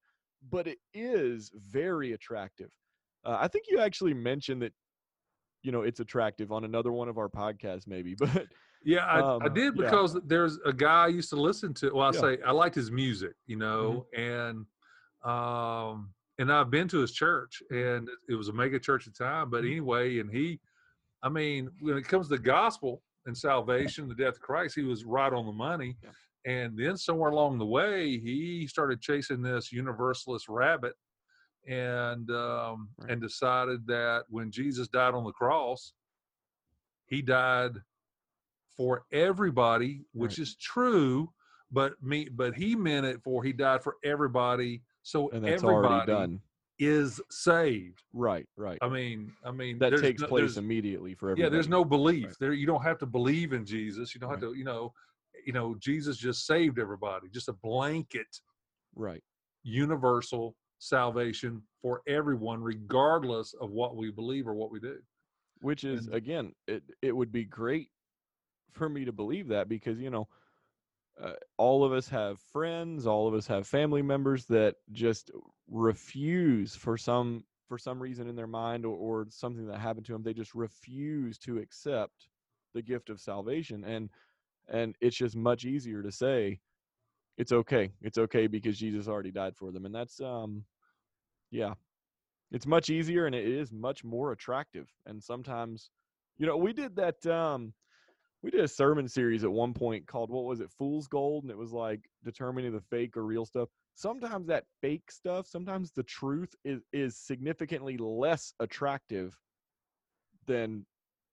but 0.50 0.68
it 0.68 0.80
is 0.94 1.52
very 1.56 2.14
attractive 2.14 2.72
Uh, 3.26 3.38
I 3.42 3.48
think 3.50 3.66
you 3.70 3.80
actually 3.80 4.14
mentioned 4.14 4.62
that, 4.62 4.74
you 5.64 5.72
know, 5.72 5.82
it's 5.84 6.00
attractive 6.00 6.52
on 6.52 6.64
another 6.66 6.92
one 6.94 7.10
of 7.10 7.18
our 7.18 7.30
podcasts, 7.30 7.88
maybe. 7.88 8.16
But 8.24 8.48
Yeah, 8.84 9.06
I, 9.06 9.24
I 9.46 9.50
Um, 9.50 9.50
did 9.50 9.76
yeah. 9.76 9.78
because 9.78 10.14
there's 10.26 10.58
a 10.60 10.72
guy 10.74 11.06
I 11.06 11.08
used 11.08 11.30
to 11.32 11.36
listen 11.36 11.74
to. 11.76 11.92
Well, 11.94 12.08
I 12.08 12.12
Yeah. 12.12 12.22
say 12.22 12.42
I 12.46 12.52
liked 12.52 12.76
his 12.76 12.92
music, 12.92 13.36
you 13.46 13.58
know, 13.58 14.06
Mm-hmm. 14.16 14.16
and 14.16 14.66
um, 15.24 16.14
and 16.38 16.52
I've 16.54 16.70
been 16.70 16.88
to 16.90 17.00
his 17.00 17.12
church, 17.14 17.64
and 17.72 18.10
it 18.30 18.36
was 18.36 18.50
a 18.50 18.54
mega 18.54 18.80
church 18.80 19.08
at 19.08 19.16
the 19.16 19.24
time. 19.24 19.50
But 19.50 19.60
Mhm. 19.60 19.66
anyway, 19.66 20.20
and 20.20 20.32
he, 20.32 20.62
I 21.24 21.30
mean, 21.30 21.72
when 21.82 21.98
it 21.98 22.08
comes 22.08 22.30
to 22.30 22.38
the 22.38 22.44
gospel 22.44 23.04
and 23.28 23.38
salvation, 23.38 24.08
the 24.08 24.16
death 24.16 24.36
of 24.36 24.42
Christ, 24.42 24.76
he 24.76 24.84
was 24.84 25.06
right 25.06 25.32
on 25.32 25.46
the 25.46 25.52
money. 25.52 25.98
Yeah. 26.04 26.10
And 26.46 26.78
then 26.78 26.98
somewhere 26.98 27.30
along 27.30 27.58
the 27.60 27.66
way, 27.66 28.18
he 28.20 28.66
started 28.68 29.02
chasing 29.02 29.42
this 29.42 29.72
universalist 29.72 30.48
rabbit, 30.50 30.94
and 31.68 32.30
um, 32.32 32.90
Right. 32.98 33.12
and 33.12 33.22
decided 33.22 33.86
that 33.88 34.24
when 34.30 34.50
Jesus 34.52 34.88
died 34.88 35.14
on 35.14 35.26
the 35.26 35.34
cross, 35.34 35.94
he 37.06 37.22
died 37.22 37.74
for 38.76 39.06
everybody, 39.12 40.06
which 40.14 40.34
Right. 40.34 40.40
is 40.40 40.56
true, 40.56 41.34
but 41.72 42.02
me 42.02 42.30
but 42.30 42.56
he 42.56 42.76
meant 42.76 43.06
it 43.06 43.22
for 43.24 43.44
he 43.44 43.52
died 43.52 43.84
for 43.84 43.98
everybody, 44.04 44.84
so 45.04 45.30
and 45.32 45.44
that's 45.44 45.64
everybody 45.64 45.94
already 45.96 46.06
done. 46.12 46.42
Is 46.80 47.20
saved. 47.32 48.04
Right, 48.14 48.48
right. 48.56 48.78
I 48.82 48.90
mean, 48.90 49.34
I 49.44 49.52
mean 49.52 49.80
that 49.80 49.98
takes 50.00 50.22
no- 50.22 50.28
place 50.28 50.58
immediately 50.58 51.16
for 51.16 51.28
everybody. 51.32 51.44
yeah, 51.44 51.50
there's 51.50 51.68
no 51.70 51.84
belief 51.84 52.26
Right. 52.26 52.36
there. 52.40 52.54
You 52.54 52.68
don't 52.68 52.84
have 52.84 53.00
to 53.00 53.06
believe 53.06 53.54
in 53.54 53.66
Jesus. 53.66 54.14
You 54.14 54.22
don't 54.22 54.30
have 54.30 54.42
to, 54.42 54.54
you 54.54 54.64
know, 54.64 54.94
you 55.46 55.54
know, 55.54 55.76
Jesus 55.80 56.18
just 56.18 56.46
saved 56.46 56.78
everybody. 56.80 57.30
Just 57.30 57.48
a 57.50 57.54
blanket 57.54 58.28
right. 58.96 59.24
universal 59.64 60.56
salvation 60.80 61.64
for 61.82 62.02
everyone, 62.08 62.62
regardless 62.62 63.54
of 63.56 63.72
what 63.72 63.96
we 63.96 64.12
believe 64.12 64.48
or 64.48 64.54
what 64.54 64.72
we 64.72 64.80
do. 64.80 65.00
Which 65.62 65.84
is 65.84 66.06
And- 66.06 66.16
again, 66.16 66.54
it 66.68 66.84
it 67.02 67.12
would 67.16 67.32
be 67.32 67.44
great 67.46 67.90
for 68.74 68.88
me 68.88 69.06
to 69.06 69.12
believe 69.12 69.48
that 69.48 69.68
because 69.68 70.00
you 70.00 70.12
know, 70.12 70.28
uh, 71.20 71.34
all 71.58 71.84
of 71.84 71.92
us 71.92 72.08
have 72.10 72.40
friends, 72.40 73.08
all 73.08 73.28
of 73.28 73.34
us 73.34 73.48
have 73.48 73.66
family 73.68 74.04
members 74.04 74.46
that 74.46 74.76
just 74.92 75.32
refuse 75.70 76.76
for 76.76 76.98
some 76.98 77.44
for 77.68 77.78
some 77.78 78.02
reason 78.02 78.30
in 78.30 78.36
their 78.36 78.48
mind 78.48 78.86
or, 78.86 78.96
or 78.96 79.28
something 79.30 79.68
that 79.68 79.80
happened 79.80 80.06
to 80.06 80.14
them, 80.14 80.24
they 80.24 80.34
just 80.34 80.56
refuse 80.56 81.38
to 81.38 81.58
accept 81.58 82.30
the 82.74 82.82
gift 82.82 83.10
of 83.10 83.20
salvation 83.20 83.84
and 83.84 84.10
and 84.70 84.96
it's 85.02 85.18
just 85.18 85.36
much 85.36 85.66
easier 85.66 86.02
to 86.04 86.12
say 86.12 86.60
it's 87.38 87.52
okay 87.52 87.90
it's 88.02 88.18
okay 88.18 88.46
because 88.46 88.78
jesus 88.78 89.08
already 89.08 89.32
died 89.32 89.56
for 89.56 89.72
them 89.72 89.86
and 89.86 89.96
that's 89.96 90.20
um 90.22 90.64
yeah. 91.52 91.74
It's 92.52 92.66
much 92.66 92.90
easier 92.90 93.26
and 93.26 93.36
it 93.36 93.46
is 93.46 93.74
much 93.74 94.04
more 94.04 94.32
attractive 94.32 94.88
and 95.06 95.22
sometimes 95.22 95.90
you 96.38 96.46
know 96.46 96.56
we 96.56 96.72
did 96.72 96.96
that 96.96 97.26
um 97.26 97.74
we 98.42 98.52
did 98.52 98.62
a 98.62 98.68
sermon 98.68 99.08
series 99.08 99.44
at 99.44 99.52
one 99.52 99.74
point 99.74 100.08
called 100.08 100.30
what 100.30 100.46
was 100.46 100.62
it 100.62 100.72
fool's 100.72 101.08
gold 101.08 101.44
and 101.44 101.52
it 101.52 101.58
was 101.58 101.74
like 101.74 102.02
determining 102.24 102.72
the 102.72 102.82
fake 102.82 103.18
or 103.18 103.26
real 103.26 103.46
stuff 103.46 103.68
sometimes 103.98 104.48
that 104.48 104.64
fake 104.80 105.10
stuff 105.10 105.48
sometimes 105.48 105.92
the 105.92 106.04
truth 106.04 106.54
is 106.64 106.82
is 106.94 107.18
significantly 107.18 107.98
less 107.98 108.54
attractive 108.60 109.36
than 110.46 110.86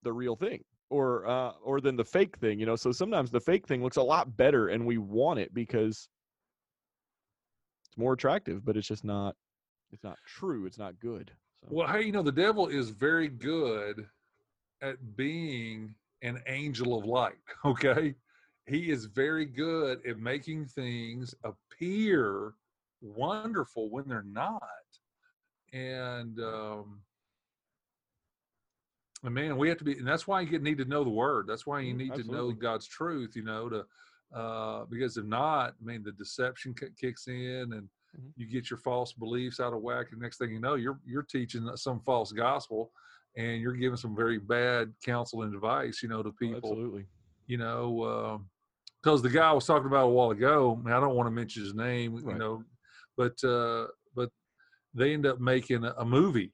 the 0.03 0.13
real 0.13 0.35
thing 0.35 0.65
or 0.89 1.27
uh 1.27 1.53
or 1.63 1.81
than 1.81 1.95
the 1.95 2.05
fake 2.05 2.37
thing 2.39 2.59
you 2.59 2.67
know 2.67 2.75
so 2.77 2.91
sometimes 2.91 3.31
the 3.31 3.41
fake 3.41 3.67
thing 3.67 3.83
looks 3.83 3.99
a 3.99 4.03
lot 4.03 4.35
better 4.37 4.69
and 4.69 4.85
we 4.85 4.97
want 4.99 5.39
it 5.39 5.53
because 5.53 6.09
it's 7.87 7.99
more 7.99 8.15
attractive 8.15 8.65
but 8.65 8.77
it's 8.77 8.89
just 8.89 9.05
not 9.05 9.37
it's 9.93 10.03
not 10.03 10.17
true 10.27 10.65
it's 10.67 10.79
not 10.79 10.99
good 10.99 11.31
so 11.61 11.69
Well, 11.71 11.89
hey, 11.89 12.03
you 12.03 12.13
know, 12.13 12.23
the 12.23 12.33
devil 12.33 12.67
is 12.69 12.91
very 12.91 13.29
good 13.29 14.07
at 14.83 15.17
being 15.17 15.95
an 16.23 16.43
angel 16.47 16.99
of 16.99 17.05
light. 17.05 17.35
Okay. 17.65 18.15
He 18.67 18.91
is 18.91 19.05
very 19.07 19.45
good 19.45 20.07
at 20.07 20.19
making 20.19 20.67
things 20.67 21.35
appear 21.45 22.55
wonderful 23.01 23.91
when 23.91 24.09
they're 24.09 24.23
not. 24.23 24.63
And, 25.73 26.41
um, 26.41 27.05
and 29.23 29.35
man, 29.35 29.57
we 29.57 29.69
have 29.69 29.79
to 29.79 29.85
be, 29.85 29.99
and 29.99 30.07
that's 30.07 30.27
why 30.27 30.41
you 30.43 30.59
need 30.59 30.79
to 30.79 30.85
know 30.85 31.05
the 31.05 31.11
word. 31.11 31.47
That's 31.47 31.67
why 31.67 31.81
you 31.81 31.95
Mhm, 31.95 31.99
need 31.99 32.15
to 32.15 32.25
know. 32.25 32.53
God's 32.53 32.87
truth, 32.87 33.37
you 33.37 33.43
know, 33.43 33.69
to, 33.69 33.87
uh, 34.33 34.85
because 34.87 35.17
if 35.17 35.25
not, 35.25 35.75
I 35.81 35.85
mean, 35.85 36.03
the 36.03 36.13
deception 36.13 36.75
ki- 36.75 36.91
kicks 36.97 37.27
in 37.29 37.73
and 37.73 37.89
Mhm. 38.17 38.33
you 38.37 38.47
get 38.47 38.71
your 38.71 38.79
false 38.79 39.13
beliefs 39.13 39.61
out 39.61 39.73
of 39.75 39.83
whack. 39.83 40.13
And 40.13 40.21
next 40.21 40.39
thing 40.39 40.53
you 40.53 40.61
know, 40.61 40.75
you're, 40.75 41.01
you're 41.05 41.23
teaching 41.23 41.69
some 41.77 42.01
false 42.01 42.33
gospel 42.33 42.93
and 43.37 43.61
you're 43.61 43.73
giving 43.75 43.97
some 43.97 44.15
very 44.17 44.39
bad 44.39 44.95
counsel 45.03 45.43
and 45.43 45.55
advice, 45.55 46.03
you 46.03 46.09
know, 46.09 46.23
to 46.23 46.31
Oh, 46.31 46.33
people, 46.39 46.57
absolutely 46.57 47.07
you 47.47 47.59
know, 47.59 48.47
because 49.05 49.21
the 49.21 49.29
guy 49.29 49.51
I 49.51 49.53
was 49.53 49.67
talking 49.67 49.87
about 49.87 50.07
a 50.07 50.09
while 50.09 50.31
ago, 50.31 50.81
I 50.87 50.99
don't 50.99 51.15
want 51.15 51.27
to 51.27 51.31
mention 51.31 51.63
his 51.63 51.75
name, 51.75 52.17
you 52.27 52.35
know, 52.35 52.65
but, 53.19 53.45
uh, 53.45 53.89
but 54.17 54.31
they 54.95 55.13
end 55.13 55.27
up 55.27 55.41
making 55.41 55.85
a, 55.85 56.05
movie 56.07 56.53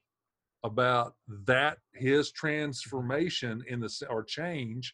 about 0.63 1.13
that 1.45 1.77
his 1.93 2.31
transformation 2.33 3.63
in 3.67 3.79
the 3.79 3.89
or 4.09 4.23
change 4.23 4.93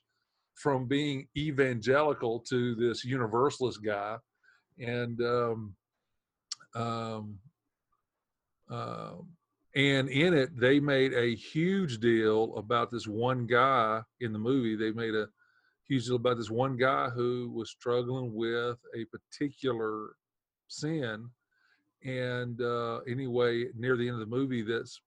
from 0.53 0.85
being 0.85 1.27
evangelical 1.35 2.39
to 2.41 2.75
this 2.75 3.03
universalist 3.03 3.83
guy. 3.83 4.17
And 4.79 5.19
um 5.21 5.75
um 6.75 7.39
um 8.69 9.27
and 9.75 10.09
in 10.09 10.33
it 10.33 10.57
they 10.57 10.79
made 10.79 11.13
a 11.13 11.35
huge 11.35 11.99
deal 11.99 12.55
about 12.55 12.91
this 12.91 13.07
one 13.07 13.47
guy 13.47 14.01
in 14.21 14.31
the 14.31 14.39
movie. 14.39 14.75
They 14.75 14.91
made 14.91 15.15
a 15.15 15.27
huge 15.87 16.05
deal 16.05 16.15
about 16.15 16.37
this 16.37 16.49
one 16.49 16.77
guy 16.77 17.09
who 17.09 17.51
was 17.53 17.69
struggling 17.69 18.33
with 18.33 18.77
a 18.95 19.05
particular 19.05 20.09
sin 20.67 21.29
and 22.03 22.61
uh 22.61 22.99
anyway 23.09 23.65
near 23.75 23.95
the 23.97 24.07
end 24.07 24.13
of 24.13 24.19
the 24.19 24.35
movie 24.35 24.61
this 24.61 24.99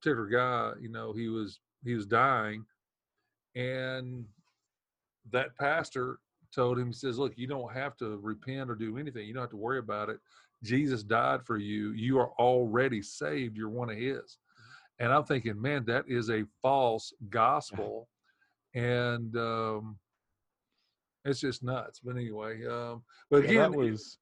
particular 0.00 0.26
guy 0.26 0.72
you 0.80 0.90
know 0.90 1.12
he 1.12 1.28
was 1.28 1.60
he 1.84 1.94
was 1.94 2.06
dying 2.06 2.64
and 3.54 4.24
that 5.32 5.56
pastor 5.56 6.18
told 6.54 6.78
him 6.78 6.88
he 6.88 6.92
says 6.92 7.18
look 7.18 7.32
you 7.36 7.46
don't 7.46 7.72
have 7.72 7.96
to 7.96 8.18
repent 8.18 8.70
or 8.70 8.74
do 8.74 8.98
anything. 8.98 9.26
You 9.26 9.34
don't 9.34 9.42
have 9.42 9.50
to 9.50 9.56
worry 9.56 9.78
about 9.78 10.08
it. 10.08 10.18
Jesus 10.62 11.02
died 11.02 11.44
for 11.44 11.56
you. 11.56 11.92
You 11.92 12.18
are 12.18 12.30
already 12.38 13.02
saved. 13.02 13.56
You're 13.56 13.70
one 13.70 13.90
of 13.90 13.96
his. 13.96 14.38
And 14.98 15.12
i'm 15.12 15.24
thinking 15.24 15.60
man 15.60 15.84
that 15.86 16.04
is 16.08 16.30
a 16.30 16.44
false 16.60 17.12
gospel 17.30 18.08
and 18.74 19.36
um 19.36 19.98
it's 21.24 21.40
just 21.40 21.62
nuts 21.62 22.00
but 22.02 22.16
anyway 22.16 22.64
um 22.66 23.02
but 23.30 23.42
Yeah, 23.42 23.50
again 23.50 23.72
that 23.72 23.78
was 23.78 24.18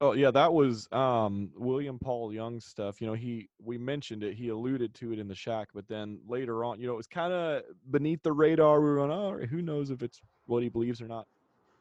oh 0.00 0.12
yeah 0.12 0.30
that 0.30 0.52
was 0.52 0.88
um 0.92 1.50
william 1.56 1.98
paul 1.98 2.32
young's 2.32 2.64
stuff 2.64 3.00
you 3.00 3.06
know 3.06 3.14
he 3.14 3.48
we 3.62 3.78
mentioned 3.78 4.22
it 4.22 4.34
he 4.34 4.48
alluded 4.48 4.94
to 4.94 5.12
it 5.12 5.18
in 5.18 5.28
the 5.28 5.34
shack 5.34 5.68
but 5.74 5.86
then 5.88 6.18
later 6.26 6.64
on 6.64 6.80
you 6.80 6.86
know 6.86 6.94
it 6.94 6.96
was 6.96 7.06
kind 7.06 7.32
of 7.32 7.62
beneath 7.90 8.22
the 8.22 8.32
radar 8.32 8.80
we 8.80 8.88
were 8.88 8.96
going 8.96 9.10
oh 9.10 9.38
who 9.46 9.62
knows 9.62 9.90
if 9.90 10.02
it's 10.02 10.20
what 10.46 10.62
he 10.62 10.68
believes 10.68 11.00
or 11.00 11.08
not? 11.08 11.26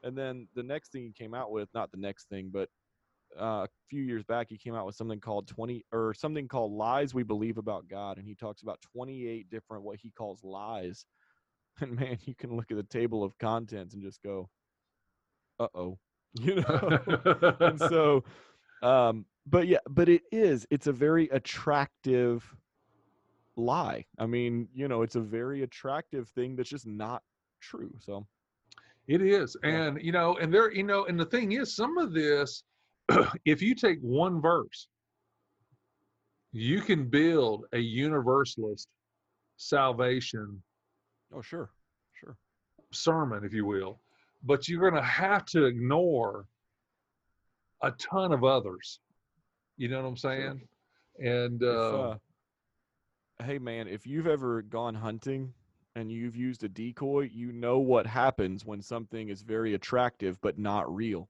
And 0.03 0.17
then 0.17 0.47
the 0.55 0.63
next 0.63 0.91
thing 0.91 1.03
he 1.03 1.12
came 1.12 1.33
out 1.33 1.51
with 1.51 1.69
not 1.73 1.91
the 1.91 1.97
next 1.97 2.29
thing 2.29 2.50
but 2.51 2.69
uh, 3.39 3.65
a 3.65 3.67
few 3.89 4.03
years 4.03 4.23
back 4.23 4.47
he 4.50 4.57
came 4.57 4.75
out 4.75 4.85
with 4.85 4.95
something 4.95 5.19
called 5.19 5.47
20 5.47 5.83
or 5.91 6.13
something 6.13 6.47
called 6.47 6.71
lies 6.71 7.13
we 7.13 7.23
believe 7.23 7.57
about 7.57 7.88
god 7.88 8.17
and 8.17 8.27
he 8.27 8.35
talks 8.35 8.62
about 8.62 8.79
28 8.81 9.50
different 9.50 9.83
what 9.83 9.97
he 9.97 10.12
calls 10.12 10.43
lies 10.43 11.05
and 11.81 11.95
man 11.95 12.17
you 12.25 12.35
can 12.35 12.55
look 12.55 12.71
at 12.71 12.77
the 12.77 12.83
table 12.83 13.23
of 13.23 13.37
contents 13.37 13.93
and 13.93 14.03
just 14.03 14.21
go 14.23 14.49
uh-oh 15.59 15.97
you 16.39 16.55
know? 16.55 16.99
And 17.59 17.79
so 17.79 18.23
um 18.83 19.25
but 19.45 19.67
yeah 19.67 19.79
but 19.87 20.09
it 20.09 20.23
is 20.31 20.65
it's 20.71 20.87
a 20.87 20.91
very 20.91 21.29
attractive 21.29 22.43
lie. 23.55 24.05
I 24.17 24.25
mean 24.25 24.67
you 24.73 24.87
know 24.87 25.03
it's 25.03 25.15
a 25.15 25.21
very 25.21 25.61
attractive 25.63 26.29
thing 26.29 26.55
that's 26.55 26.69
just 26.69 26.87
not 26.87 27.21
true 27.61 27.93
so. 27.99 28.25
It 29.07 29.21
is. 29.21 29.57
And, 29.63 30.01
you 30.01 30.11
know, 30.11 30.37
and 30.37 30.53
there, 30.53 30.71
you 30.71 30.83
know, 30.83 31.05
and 31.05 31.19
the 31.19 31.25
thing 31.25 31.51
is, 31.51 31.75
some 31.75 31.97
of 31.97 32.13
this, 32.13 32.63
if 33.45 33.61
you 33.61 33.75
take 33.75 33.99
one 33.99 34.41
verse, 34.41 34.87
you 36.53 36.81
can 36.81 37.09
build 37.09 37.65
a 37.73 37.79
universalist 37.79 38.87
salvation 39.57 40.61
oh 41.35 41.41
sure 41.41 41.69
sure 42.13 42.37
sermon, 42.91 43.43
if 43.43 43.53
you 43.53 43.65
will, 43.65 43.99
but 44.43 44.67
you're 44.67 44.89
going 44.89 45.01
to 45.01 45.07
have 45.07 45.45
to 45.45 45.65
ignore 45.65 46.45
a 47.81 47.91
ton 47.91 48.31
of 48.31 48.43
others. 48.43 48.99
You 49.77 49.89
know 49.89 50.01
what 50.01 50.09
I'm 50.09 50.17
saying? 50.17 50.61
And, 51.19 51.61
If, 51.61 51.67
uh, 51.67 52.09
uh, 52.09 52.17
hey 53.43 53.59
man 53.59 53.87
if 53.87 54.07
you've 54.07 54.27
ever 54.27 54.61
gone 54.61 54.95
hunting 54.95 55.53
and 55.95 56.11
you've 56.11 56.35
used 56.35 56.63
a 56.63 56.69
decoy 56.69 57.29
you 57.33 57.51
know 57.51 57.79
what 57.79 58.07
happens 58.07 58.65
when 58.65 58.81
something 58.81 59.29
is 59.29 59.41
very 59.41 59.73
attractive 59.73 60.39
but 60.41 60.57
not 60.57 60.91
real 60.93 61.27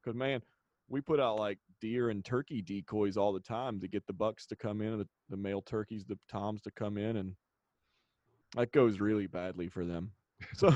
because 0.00 0.16
man 0.16 0.42
we 0.90 1.00
put 1.00 1.20
out 1.20 1.38
like 1.38 1.58
deer 1.80 2.10
and 2.10 2.24
turkey 2.24 2.60
decoys 2.60 3.16
all 3.16 3.32
the 3.32 3.40
time 3.40 3.80
to 3.80 3.88
get 3.88 4.06
the 4.06 4.12
bucks 4.12 4.44
to 4.46 4.56
come 4.56 4.82
in, 4.82 4.98
the, 4.98 5.08
the 5.30 5.36
male 5.36 5.62
turkeys, 5.62 6.04
the 6.04 6.18
toms 6.30 6.60
to 6.62 6.70
come 6.72 6.98
in, 6.98 7.16
and 7.16 7.34
that 8.56 8.72
goes 8.72 9.00
really 9.00 9.26
badly 9.26 9.68
for 9.68 9.84
them. 9.84 10.10
So, 10.56 10.74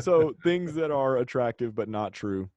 so 0.00 0.34
things 0.44 0.74
that 0.74 0.90
are 0.90 1.16
attractive 1.16 1.74
but 1.74 1.88
not 1.88 2.12
true, 2.12 2.48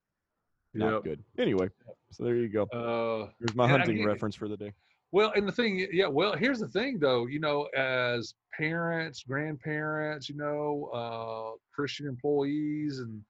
not 0.74 0.96
Yep. 0.96 1.04
good. 1.06 1.24
Anyway, 1.38 1.70
so 2.12 2.26
there 2.26 2.36
you 2.36 2.50
go. 2.50 2.64
Uh, 2.64 3.30
Here's 3.40 3.56
my 3.56 3.70
hunting 3.70 3.98
get- 3.98 4.06
reference 4.06 4.36
for 4.36 4.50
the 4.50 4.58
day. 4.58 4.74
Well, 5.14 5.32
and 5.36 5.48
the 5.48 5.52
thing, 5.54 5.88
yeah, 5.92 6.08
well, 6.08 6.36
here's 6.36 6.60
the 6.60 6.68
thing 6.68 6.98
though, 7.00 7.26
you 7.28 7.40
know, 7.40 7.64
as 7.76 8.34
parents, 8.58 9.24
grandparents, 9.24 10.28
you 10.30 10.36
know, 10.36 10.90
uh, 10.94 11.58
Christian 11.74 12.06
employees, 12.08 13.00
and, 13.00 13.22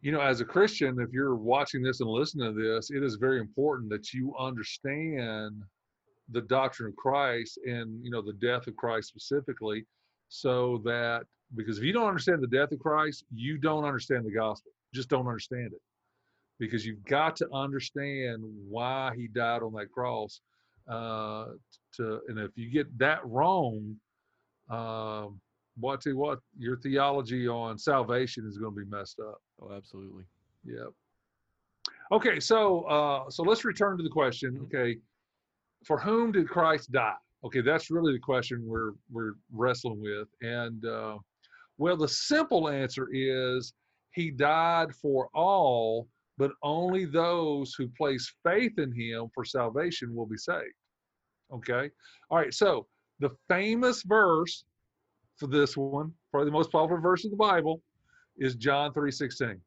you 0.00 0.12
know, 0.12 0.20
as 0.20 0.40
a 0.40 0.44
Christian, 0.44 1.00
if 1.00 1.10
you're 1.12 1.34
watching 1.34 1.82
this 1.82 2.00
and 2.00 2.08
listening 2.08 2.54
to 2.54 2.60
this, 2.60 2.90
it 2.90 3.02
is 3.02 3.16
very 3.16 3.40
important 3.40 3.90
that 3.90 4.12
you 4.12 4.34
understand 4.38 5.62
the 6.30 6.42
doctrine 6.42 6.88
of 6.90 6.96
Christ 6.96 7.58
and, 7.66 8.04
you 8.04 8.10
know, 8.10 8.22
the 8.22 8.34
death 8.34 8.66
of 8.68 8.76
Christ 8.76 9.08
specifically, 9.08 9.84
so 10.28 10.80
that, 10.84 11.24
because 11.56 11.78
if 11.78 11.84
you 11.84 11.92
don't 11.92 12.08
understand 12.08 12.42
the 12.42 12.46
death 12.46 12.72
of 12.72 12.78
Christ, 12.78 13.24
you 13.34 13.58
don't 13.58 13.84
understand 13.84 14.24
the 14.24 14.32
gospel. 14.32 14.72
Just 14.94 15.08
don't 15.08 15.26
understand 15.26 15.72
it 15.72 15.80
because 16.58 16.84
you've 16.84 17.04
got 17.04 17.36
to 17.36 17.48
understand 17.52 18.42
why 18.68 19.12
he 19.16 19.28
died 19.28 19.62
on 19.62 19.72
that 19.74 19.90
cross. 19.92 20.40
Uh, 20.88 21.46
to 21.94 22.20
and 22.28 22.38
if 22.38 22.50
you 22.56 22.70
get 22.70 22.86
that 22.98 23.20
wrong, 23.24 23.94
um, 24.70 25.40
tell 25.82 25.98
you 26.06 26.16
what, 26.16 26.38
your 26.58 26.76
theology 26.76 27.46
on 27.46 27.78
salvation 27.78 28.46
is 28.46 28.58
going 28.58 28.74
to 28.74 28.84
be 28.84 28.90
messed 28.90 29.20
up. 29.20 29.40
Oh, 29.60 29.72
absolutely. 29.72 30.24
Yep. 30.64 30.88
Okay, 32.10 32.40
so 32.40 32.82
uh, 32.84 33.30
so 33.30 33.42
let's 33.42 33.64
return 33.64 33.96
to 33.98 34.02
the 34.02 34.08
question. 34.08 34.52
Mhm. 34.52 34.62
Okay, 34.64 34.98
for 35.84 35.98
whom 35.98 36.32
did 36.32 36.48
Christ 36.48 36.90
die? 36.90 37.14
Okay, 37.44 37.60
that's 37.60 37.90
really 37.90 38.12
the 38.12 38.18
question 38.18 38.64
we're 38.66 38.92
we're 39.10 39.34
wrestling 39.52 40.00
with, 40.00 40.28
and 40.42 40.84
uh, 40.84 41.16
well, 41.76 41.96
the 41.96 42.08
simple 42.08 42.68
answer 42.68 43.08
is 43.12 43.74
he 44.12 44.32
died 44.32 44.92
for 44.94 45.28
all, 45.34 46.08
but 46.36 46.50
only 46.64 47.04
those 47.04 47.74
who 47.78 47.88
place 47.96 48.32
faith 48.44 48.72
in 48.78 48.92
him 48.92 49.28
for 49.32 49.44
salvation 49.44 50.14
will 50.14 50.26
be 50.26 50.36
saved. 50.36 50.74
Okay, 51.52 51.90
all 52.30 52.38
right. 52.38 52.52
So 52.52 52.86
the 53.20 53.30
famous 53.48 54.02
verse 54.02 54.64
for 55.36 55.46
this 55.46 55.76
one, 55.76 56.12
probably 56.32 56.46
the 56.46 56.52
most 56.52 56.72
popular 56.72 57.00
verse 57.00 57.24
in 57.24 57.30
the 57.30 57.36
Bible, 57.36 57.80
is 58.38 58.56
John 58.56 58.92
three 58.92 59.12
sixteen. 59.12 59.60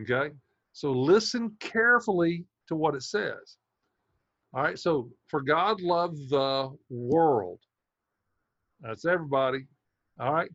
Okay. 0.00 0.34
So 0.72 0.90
listen 0.90 1.52
carefully 1.60 2.44
to 2.66 2.74
what 2.74 2.94
it 2.94 3.02
says. 3.02 3.58
All 4.54 4.62
right. 4.62 4.78
So 4.78 5.10
for 5.26 5.40
God 5.40 5.80
loved 5.80 6.30
the 6.30 6.70
world. 6.90 7.60
That's 8.80 9.04
everybody. 9.04 9.66
All 10.20 10.32
right. 10.32 10.50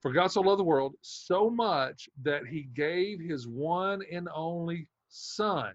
For 0.00 0.12
God 0.12 0.28
so 0.28 0.40
loved 0.40 0.60
the 0.60 0.64
world 0.64 0.94
so 1.00 1.48
much 1.48 2.08
that 2.22 2.46
he 2.46 2.68
gave 2.74 3.20
his 3.20 3.46
one 3.46 4.02
and 4.10 4.28
only 4.34 4.88
son. 5.08 5.72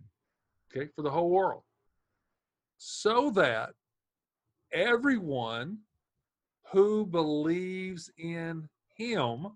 Okay. 0.71 0.89
For 0.95 1.01
the 1.01 1.11
whole 1.11 1.29
world. 1.29 1.63
So 2.77 3.31
that 3.31 3.71
everyone 4.71 5.79
who 6.71 7.05
believes 7.05 8.11
in 8.17 8.67
him 8.95 9.47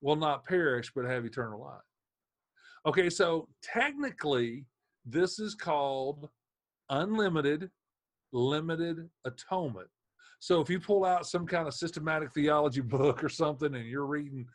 will 0.00 0.16
not 0.16 0.44
perish 0.44 0.92
but 0.94 1.04
have 1.04 1.24
eternal 1.24 1.60
life. 1.60 1.80
Okay, 2.86 3.10
so 3.10 3.48
technically, 3.62 4.64
this 5.10 5.38
is 5.38 5.54
called 5.54 6.28
unlimited, 6.90 7.70
limited 8.32 9.08
atonement. 9.24 9.88
So 10.40 10.60
if 10.60 10.70
you 10.70 10.78
pull 10.78 11.04
out 11.04 11.26
some 11.26 11.46
kind 11.46 11.66
of 11.66 11.74
systematic 11.74 12.32
theology 12.32 12.80
book 12.96 13.24
or 13.24 13.28
something 13.28 13.74
and 13.74 13.86
you're 13.86 14.06
reading 14.06 14.46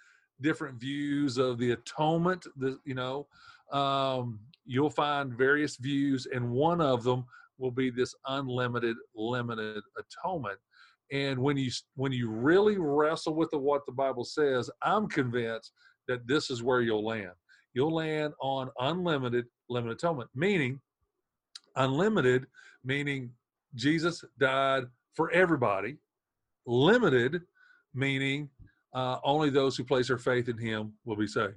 different 0.42 0.80
views 0.80 1.38
of 1.38 1.58
the 1.58 1.72
atonement, 1.72 2.46
the, 2.58 2.78
you 2.86 2.96
know, 2.96 3.28
um, 3.72 4.40
you'll 4.66 4.90
find 4.90 5.38
various 5.38 5.78
views, 5.78 6.28
and 6.34 6.50
one 6.50 6.82
of 6.82 7.04
them 7.04 7.26
will 7.58 7.72
be 7.72 7.90
this 7.90 8.14
unlimited, 8.28 8.96
limited 9.16 9.84
atonement. 9.98 10.60
And 11.12 11.40
when 11.40 11.58
you 11.58 11.72
when 11.96 12.12
you 12.12 12.30
really 12.30 12.78
wrestle 12.78 13.36
with 13.36 13.52
the, 13.52 13.58
what 13.58 13.86
the 13.86 13.92
Bible 13.92 14.24
says, 14.24 14.70
I'm 14.82 15.08
convinced 15.08 15.72
that 16.08 16.28
this 16.28 16.50
is 16.50 16.64
where 16.64 16.82
you'll 16.82 17.06
land. 17.06 17.32
You'll 17.74 17.94
land 17.94 18.34
on 18.40 18.70
unlimited, 18.80 19.46
limited 19.70 19.98
atonement, 19.98 20.30
meaning 20.36 20.80
unlimited, 21.76 22.46
meaning 22.84 23.32
Jesus 23.76 24.24
died 24.40 24.84
for 25.14 25.32
everybody. 25.32 25.98
Limited, 26.66 27.42
meaning 27.94 28.50
uh, 28.94 29.18
only 29.24 29.50
those 29.50 29.76
who 29.76 29.84
place 29.84 30.08
their 30.08 30.18
faith 30.18 30.48
in 30.48 30.58
Him 30.58 30.94
will 31.06 31.18
be 31.18 31.28
saved. 31.28 31.56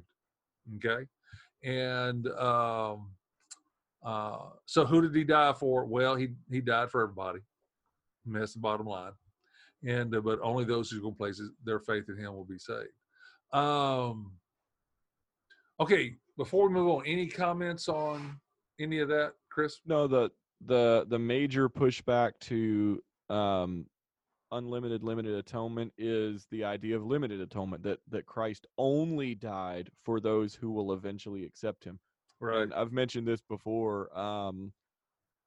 Okay, 0.77 1.07
and 1.63 2.27
um, 2.39 3.11
uh, 4.05 4.39
so 4.65 4.85
who 4.85 5.03
did 5.03 5.15
He 5.15 5.25
die 5.25 5.53
for? 5.53 5.85
Well, 5.85 6.17
He 6.17 6.31
He 6.51 6.61
died 6.61 6.91
for 6.91 7.03
everybody. 7.03 7.41
And 8.25 8.35
that's 8.35 8.55
the 8.55 8.59
bottom 8.59 8.87
line 8.87 9.13
and 9.85 10.15
uh, 10.15 10.21
but 10.21 10.39
only 10.43 10.65
those 10.65 10.91
who 10.91 11.01
go 11.01 11.11
places 11.11 11.51
their 11.65 11.81
faith 11.81 12.05
in 12.09 12.17
him 12.17 12.35
will 12.35 12.45
be 12.45 12.59
saved 12.59 12.89
um 13.53 14.33
okay 15.81 16.15
before 16.37 16.69
we 16.69 16.75
move 16.75 16.89
on 16.89 17.07
any 17.07 17.27
comments 17.27 17.89
on 17.89 18.39
any 18.81 19.01
of 19.01 19.09
that 19.09 19.33
chris 19.51 19.81
No, 19.87 20.07
the 20.07 20.31
the 20.65 21.07
the 21.09 21.19
major 21.19 21.69
pushback 21.69 22.33
to 22.41 23.03
um, 23.29 23.87
unlimited 24.53 25.03
limited 25.03 25.35
atonement 25.35 25.93
is 25.99 26.47
the 26.51 26.65
idea 26.65 26.97
of 26.97 27.05
limited 27.05 27.41
atonement 27.41 27.83
that 27.83 27.99
that 28.11 28.27
Christ 28.27 28.67
only 28.79 29.35
died 29.35 29.91
for 30.05 30.21
those 30.21 30.55
who 30.55 30.71
will 30.71 30.93
eventually 30.93 31.45
accept 31.45 31.85
him. 31.85 31.99
right 32.41 32.63
And 32.63 32.75
I've 32.75 32.93
mentioned 32.93 33.27
this 33.27 33.41
before. 33.41 34.17
Um, 34.19 34.73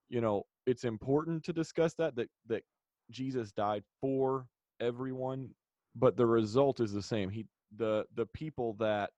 you 0.10 0.22
know, 0.22 0.46
it's 0.66 0.84
important 0.84 1.44
to 1.46 1.54
discuss 1.54 1.94
that 1.96 2.16
that 2.16 2.30
that 2.48 2.64
Jesus 3.10 3.52
died 3.52 3.84
for 4.02 4.46
everyone, 4.80 5.50
but 5.96 6.18
the 6.18 6.26
result 6.26 6.80
is 6.80 6.94
the 6.94 7.02
same. 7.02 7.30
He 7.30 7.46
the 7.78 8.06
the 8.16 8.26
people 8.28 8.74
that 8.80 9.12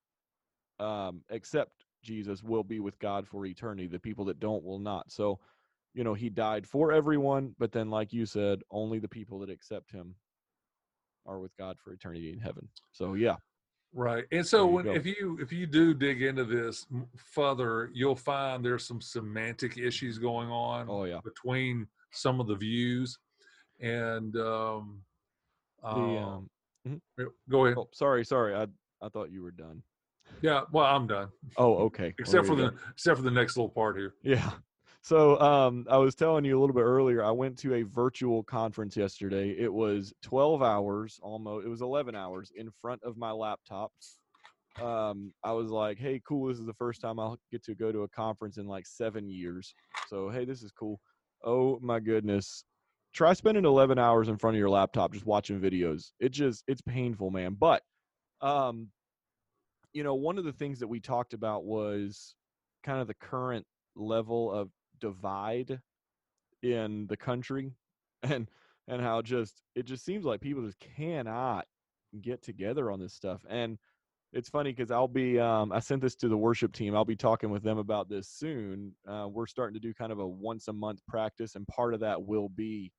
um, 0.82 1.22
accept 1.30 1.86
Jesus 2.04 2.44
will 2.44 2.64
be 2.64 2.80
with 2.80 2.98
God 3.00 3.28
for 3.28 3.46
eternity. 3.46 3.88
The 3.88 4.00
people 4.00 4.26
that 4.26 4.40
don't 4.40 4.64
will 4.64 4.80
not. 4.80 5.12
So, 5.12 5.40
you 5.94 6.04
know, 6.04 6.14
he 6.14 6.30
died 6.30 6.66
for 6.66 6.92
everyone, 6.92 7.56
but 7.60 7.72
then, 7.72 7.90
like 7.90 8.12
you 8.12 8.26
said, 8.26 8.62
only 8.72 9.00
the 9.00 9.08
people 9.08 9.40
that 9.40 9.50
accept 9.50 9.92
him 9.92 10.16
are 11.26 11.40
with 11.40 11.56
God 11.58 11.78
for 11.84 11.94
eternity 11.94 12.34
in 12.34 12.40
heaven. 12.40 12.68
So, 12.92 13.14
yeah, 13.14 13.36
right 13.94 14.24
and 14.32 14.48
so 14.48 14.66
when 14.66 14.86
go. 14.86 14.94
if 14.94 15.06
you 15.06 15.38
if 15.42 15.52
you 15.52 15.68
do 15.68 15.94
dig 15.94 16.22
into 16.22 16.46
this 16.46 16.88
further 17.18 17.90
you'll 17.94 18.16
find 18.16 18.64
there's 18.64 18.88
some 18.88 19.02
semantic 19.02 19.78
issues 19.78 20.18
going 20.18 20.48
on 20.48 20.88
oh 20.90 21.04
yeah. 21.04 21.20
between 21.26 21.86
some 22.12 22.40
of 22.40 22.48
the 22.48 22.56
views 22.56 23.20
and 23.82 24.38
um, 24.38 25.02
The 25.84 25.90
uh, 25.90 26.26
um, 26.26 26.50
go 27.50 27.66
ahead 27.66 27.78
oh, 27.78 27.90
sorry, 27.94 28.24
sorry, 28.24 28.56
I 28.56 28.68
I 29.02 29.10
thought 29.10 29.32
you 29.32 29.42
were 29.42 29.52
done. 29.52 29.82
Yeah 30.42 30.62
well 30.72 30.86
i'm 30.86 31.08
done 31.08 31.30
Oh, 31.58 31.76
okay. 31.86 32.14
Except 32.20 32.32
there 32.32 32.44
for 32.44 32.56
the 32.56 32.70
go. 32.72 32.78
except 32.92 33.18
for 33.18 33.24
the 33.24 33.32
next 33.32 33.58
little 33.58 33.70
part 33.70 33.98
here 33.98 34.16
Yeah. 34.24 34.52
So 35.04 35.40
um, 35.42 35.88
I 35.90 35.98
was 35.98 36.14
telling 36.14 36.46
you 36.46 36.58
a 36.58 36.62
little 36.62 36.76
bit 36.76 36.84
earlier. 36.84 37.24
I 37.26 37.32
went 37.32 37.58
to 37.60 37.74
a 37.74 37.82
virtual 37.82 38.44
conference 38.44 38.96
yesterday. 38.96 39.50
It 39.58 39.74
was 39.74 40.14
12 40.22 40.62
hours 40.62 41.20
almost. 41.24 41.66
It 41.66 41.70
was 41.70 41.82
11 41.82 42.14
hours 42.16 42.52
in 42.56 42.70
front 42.70 43.02
of 43.04 43.18
my 43.18 43.32
laptop. 43.32 43.92
Um, 44.80 45.34
I 45.44 45.54
was 45.54 45.72
like, 45.72 45.98
"Hey, 45.98 46.22
cool! 46.26 46.48
This 46.50 46.60
is 46.60 46.68
the 46.68 46.74
first 46.76 47.02
time 47.02 47.20
I'll 47.20 47.40
get 47.52 47.64
to 47.64 47.74
go 47.74 47.92
to 47.92 48.04
a 48.04 48.08
conference 48.10 48.58
in 48.58 48.68
like 48.68 48.86
seven 48.86 49.28
years. 49.28 49.74
So 50.08 50.30
hey, 50.30 50.46
this 50.46 50.62
is 50.62 50.72
cool." 50.72 51.00
Oh 51.44 51.80
my 51.82 52.00
goodness! 52.00 52.64
Try 53.14 53.34
spending 53.34 53.66
11 53.66 53.98
hours 53.98 54.30
in 54.30 54.38
front 54.38 54.56
of 54.56 54.60
your 54.60 54.70
laptop 54.70 55.14
just 55.14 55.26
watching 55.26 55.60
videos. 55.60 56.12
It 56.20 56.30
just 56.30 56.64
it's 56.68 56.82
painful, 56.82 57.32
man. 57.32 57.58
But 57.60 57.82
um, 58.42 58.88
you 59.94 60.04
know, 60.04 60.16
one 60.16 60.38
of 60.38 60.46
the 60.46 60.54
things 60.54 60.80
that 60.80 60.88
we 60.88 61.00
talked 61.00 61.34
about 61.34 61.64
was 61.64 62.36
kind 62.84 63.00
of 63.00 63.08
the 63.08 63.14
current 63.16 63.66
level 63.96 64.52
of 64.52 64.70
divide 65.00 65.80
in 66.64 67.08
the 67.08 67.18
country 67.18 67.74
and 68.24 68.48
and 68.88 69.02
how 69.02 69.22
just 69.22 69.62
it 69.76 69.86
just 69.86 70.06
seems 70.06 70.26
like 70.26 70.42
people 70.42 70.64
just 70.64 70.80
cannot 70.80 71.66
get 72.22 72.42
together 72.44 72.92
on 72.92 73.00
this 73.00 73.14
stuff 73.14 73.42
and 73.50 73.78
it's 74.34 74.50
funny 74.50 74.72
because 74.72 74.92
i'll 74.92 75.08
be 75.08 75.40
um, 75.40 75.72
i 75.72 75.80
sent 75.80 76.02
this 76.02 76.16
to 76.16 76.28
the 76.28 76.38
worship 76.38 76.74
team 76.74 76.96
i'll 76.96 77.06
be 77.06 77.16
talking 77.16 77.50
with 77.50 77.64
them 77.64 77.78
about 77.78 78.10
this 78.10 78.28
soon 78.28 78.94
uh, 79.08 79.28
we're 79.30 79.48
starting 79.48 79.74
to 79.74 79.80
do 79.80 79.94
kind 79.94 80.12
of 80.12 80.20
a 80.20 80.28
once 80.28 80.68
a 80.68 80.74
month 80.74 81.00
practice 81.08 81.56
and 81.56 81.68
part 81.68 81.94
of 81.94 82.00
that 82.00 82.22
will 82.22 82.50
be 82.50 82.92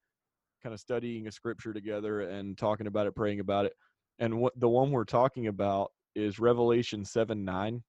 kind 0.62 0.72
of 0.72 0.80
studying 0.80 1.26
a 1.26 1.32
scripture 1.32 1.72
together 1.72 2.22
and 2.22 2.56
talking 2.58 2.86
about 2.86 3.06
it 3.06 3.14
praying 3.14 3.40
about 3.40 3.66
it 3.66 3.74
and 4.18 4.36
what 4.36 4.58
the 4.58 4.68
one 4.68 4.90
we're 4.90 5.04
talking 5.04 5.46
about 5.46 5.92
is 6.14 6.38
revelation 6.38 7.04
7 7.04 7.44
9 7.44 7.82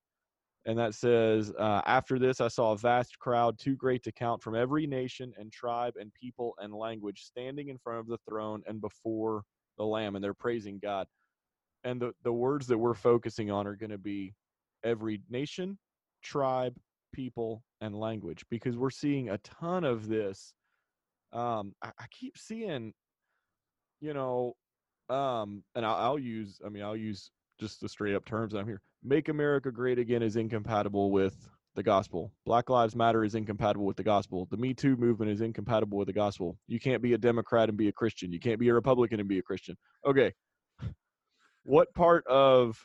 and 0.66 0.80
that 0.80 0.94
says, 0.94 1.52
uh, 1.60 1.82
After 1.86 2.18
this, 2.18 2.40
I 2.40 2.48
saw 2.48 2.72
a 2.72 2.78
vast 2.78 3.20
crowd, 3.20 3.60
too 3.60 3.76
great 3.76 4.04
to 4.04 4.12
count, 4.12 4.42
from 4.42 4.56
every 4.56 4.88
nation 4.88 5.34
and 5.38 5.52
tribe 5.52 5.96
and 6.00 6.14
people 6.14 6.54
and 6.60 6.74
language, 6.74 7.24
standing 7.24 7.68
in 7.68 7.78
front 7.78 8.00
of 8.00 8.08
the 8.08 8.20
throne 8.30 8.64
and 8.66 8.80
before 8.80 9.44
the 9.78 9.84
Lamb, 9.84 10.16
and 10.16 10.24
they're 10.24 10.34
praising 10.34 10.80
God. 10.82 11.08
And 11.84 12.02
the, 12.02 12.14
the 12.24 12.32
words 12.32 12.66
that 12.68 12.78
we're 12.78 12.94
focusing 12.94 13.52
on 13.52 13.68
are 13.68 13.76
going 13.76 13.90
to 13.90 13.98
be 13.98 14.34
every 14.86 15.22
nation, 15.30 15.78
tribe, 16.24 16.76
people, 17.14 17.62
and 17.82 17.94
language, 17.94 18.46
because 18.50 18.78
we're 18.78 18.90
seeing 18.90 19.30
a 19.30 19.38
ton 19.40 19.84
of 19.84 20.08
this. 20.08 20.54
Um, 21.34 21.74
I, 21.84 21.90
I 22.00 22.06
keep 22.10 22.38
seeing, 22.38 22.94
you 24.00 24.14
know, 24.14 24.54
um, 25.10 25.64
and 25.76 25.86
I'll, 25.86 25.96
I'll 25.96 26.20
use, 26.20 26.62
I 26.66 26.70
mean, 26.70 26.84
I'll 26.84 26.96
use 26.96 27.30
just 27.64 27.80
the 27.80 27.88
straight 27.88 28.14
up 28.14 28.26
terms 28.26 28.54
I'm 28.54 28.68
here. 28.68 28.82
Make 29.06 29.30
America 29.30 29.72
Great 29.72 29.98
Again 29.98 30.22
is 30.22 30.36
incompatible 30.36 31.12
with 31.12 31.48
the 31.76 31.84
gospel. 31.84 32.30
Black 32.46 32.70
Lives 32.70 32.94
Matter 32.94 33.24
is 33.24 33.36
incompatible 33.36 33.86
with 33.86 33.96
the 33.96 34.04
gospel. 34.04 34.50
The 34.52 34.58
Me 34.58 34.74
Too 34.74 34.98
movement 34.98 35.32
is 35.32 35.40
incompatible 35.40 35.98
with 35.98 36.08
the 36.08 36.14
gospel. 36.14 36.58
You 36.68 36.78
can't 36.78 37.02
be 37.02 37.14
a 37.14 37.18
Democrat 37.18 37.70
and 37.70 37.78
be 37.78 37.88
a 37.88 37.94
Christian. 37.94 38.34
You 38.34 38.40
can't 38.42 38.60
be 38.60 38.68
a 38.68 38.74
Republican 38.74 39.22
and 39.22 39.30
be 39.30 39.40
a 39.40 39.42
Christian. 39.42 39.78
Okay. 40.06 40.34
What 41.64 41.94
part 41.94 42.28
of 42.28 42.78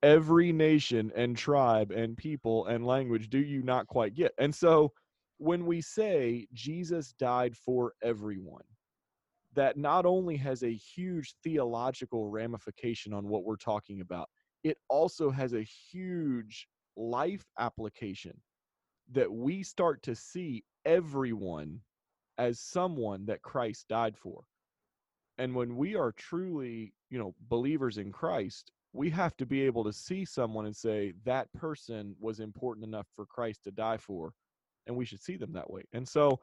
every 0.00 0.52
nation 0.52 1.10
and 1.16 1.36
tribe 1.36 1.90
and 1.90 2.16
people 2.16 2.66
and 2.66 2.86
language 2.86 3.30
do 3.30 3.38
you 3.38 3.64
not 3.64 3.88
quite 3.88 4.14
get? 4.14 4.30
And 4.38 4.54
so 4.54 4.92
when 5.38 5.66
we 5.66 5.80
say 5.80 6.46
Jesus 6.52 7.14
died 7.18 7.56
for 7.56 7.94
everyone, 8.00 8.62
that 9.54 9.76
not 9.76 10.06
only 10.06 10.36
has 10.36 10.62
a 10.62 10.74
huge 10.74 11.34
theological 11.42 12.28
ramification 12.28 13.12
on 13.12 13.28
what 13.28 13.44
we're 13.44 13.56
talking 13.56 14.00
about, 14.00 14.28
it 14.64 14.78
also 14.88 15.30
has 15.30 15.52
a 15.52 15.62
huge 15.62 16.68
life 16.96 17.44
application 17.58 18.40
that 19.10 19.30
we 19.30 19.62
start 19.62 20.02
to 20.02 20.14
see 20.14 20.64
everyone 20.84 21.80
as 22.38 22.60
someone 22.60 23.26
that 23.26 23.42
Christ 23.42 23.88
died 23.88 24.16
for. 24.16 24.44
And 25.38 25.54
when 25.54 25.76
we 25.76 25.96
are 25.96 26.12
truly, 26.12 26.92
you 27.10 27.18
know, 27.18 27.34
believers 27.48 27.98
in 27.98 28.12
Christ, 28.12 28.70
we 28.92 29.10
have 29.10 29.36
to 29.38 29.46
be 29.46 29.62
able 29.62 29.84
to 29.84 29.92
see 29.92 30.24
someone 30.24 30.66
and 30.66 30.76
say 30.76 31.14
that 31.24 31.52
person 31.52 32.14
was 32.20 32.40
important 32.40 32.84
enough 32.86 33.06
for 33.16 33.26
Christ 33.26 33.64
to 33.64 33.70
die 33.70 33.96
for, 33.96 34.32
and 34.86 34.96
we 34.96 35.04
should 35.04 35.22
see 35.22 35.36
them 35.36 35.52
that 35.52 35.70
way. 35.70 35.82
And 35.92 36.06
so, 36.06 36.40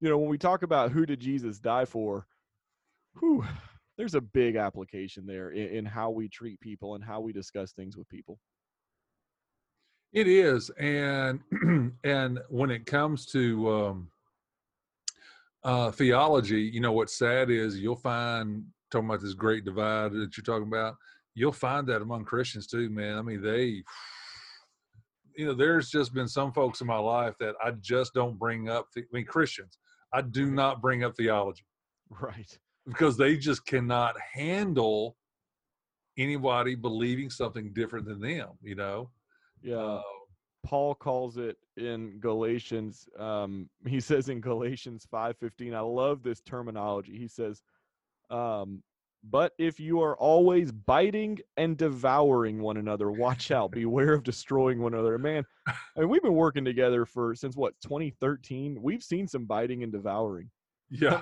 you 0.00 0.08
know, 0.08 0.18
when 0.18 0.28
we 0.28 0.38
talk 0.38 0.62
about 0.62 0.90
who 0.90 1.06
did 1.06 1.20
Jesus 1.20 1.60
die 1.60 1.84
for, 1.84 2.26
whew, 3.18 3.44
there's 3.98 4.14
a 4.14 4.20
big 4.20 4.56
application 4.56 5.26
there 5.26 5.50
in, 5.50 5.68
in 5.68 5.84
how 5.84 6.10
we 6.10 6.28
treat 6.28 6.60
people 6.60 6.94
and 6.94 7.04
how 7.04 7.20
we 7.20 7.32
discuss 7.32 7.72
things 7.72 7.96
with 7.96 8.08
people. 8.08 8.38
It 10.12 10.28
is, 10.28 10.70
and 10.78 11.40
and 12.04 12.38
when 12.48 12.70
it 12.70 12.84
comes 12.84 13.24
to 13.26 13.72
um, 13.72 14.08
uh, 15.64 15.90
theology, 15.90 16.62
you 16.62 16.80
know 16.80 16.92
what's 16.92 17.16
sad 17.16 17.48
is 17.50 17.78
you'll 17.78 17.96
find 17.96 18.64
talking 18.90 19.08
about 19.08 19.22
this 19.22 19.34
great 19.34 19.64
divide 19.64 20.12
that 20.12 20.36
you're 20.36 20.44
talking 20.44 20.68
about. 20.68 20.96
You'll 21.34 21.52
find 21.52 21.86
that 21.86 22.02
among 22.02 22.26
Christians 22.26 22.66
too, 22.66 22.90
man. 22.90 23.16
I 23.16 23.22
mean, 23.22 23.40
they, 23.40 23.82
you 25.34 25.46
know, 25.46 25.54
there's 25.54 25.88
just 25.88 26.12
been 26.12 26.28
some 26.28 26.52
folks 26.52 26.82
in 26.82 26.86
my 26.86 26.98
life 26.98 27.34
that 27.40 27.54
I 27.64 27.70
just 27.80 28.12
don't 28.12 28.38
bring 28.38 28.68
up. 28.68 28.88
The, 28.94 29.00
I 29.00 29.04
mean, 29.12 29.24
Christians, 29.24 29.78
I 30.12 30.20
do 30.20 30.50
not 30.50 30.82
bring 30.82 31.04
up 31.04 31.16
theology. 31.16 31.64
Right 32.20 32.58
because 32.86 33.16
they 33.16 33.36
just 33.36 33.64
cannot 33.66 34.16
handle 34.32 35.16
anybody 36.18 36.74
believing 36.74 37.30
something 37.30 37.72
different 37.72 38.06
than 38.06 38.20
them 38.20 38.50
you 38.62 38.74
know? 38.74 39.10
Yeah. 39.62 39.76
Uh, 39.76 40.02
paul 40.64 40.94
calls 40.94 41.38
it 41.38 41.56
in 41.76 42.18
galatians 42.20 43.08
um 43.18 43.68
he 43.86 44.00
says 44.00 44.28
in 44.28 44.40
galatians 44.40 45.06
5:15 45.12 45.74
i 45.74 45.80
love 45.80 46.22
this 46.22 46.40
terminology 46.40 47.18
he 47.18 47.28
says 47.28 47.62
um 48.30 48.82
but 49.24 49.52
if 49.58 49.78
you 49.78 50.00
are 50.02 50.16
always 50.16 50.72
biting 50.72 51.38
and 51.56 51.76
devouring 51.76 52.60
one 52.60 52.76
another 52.76 53.10
watch 53.10 53.50
out 53.50 53.70
beware 53.72 54.14
of 54.14 54.24
destroying 54.24 54.80
one 54.80 54.94
another. 54.94 55.18
Man 55.18 55.44
I 55.68 56.00
mean, 56.00 56.08
we've 56.08 56.22
been 56.22 56.34
working 56.34 56.64
together 56.64 57.04
for 57.06 57.34
since 57.34 57.56
what 57.56 57.74
2013 57.82 58.78
we've 58.80 59.02
seen 59.02 59.28
some 59.28 59.44
biting 59.44 59.82
and 59.82 59.92
devouring. 59.92 60.50
Yeah 60.90 61.20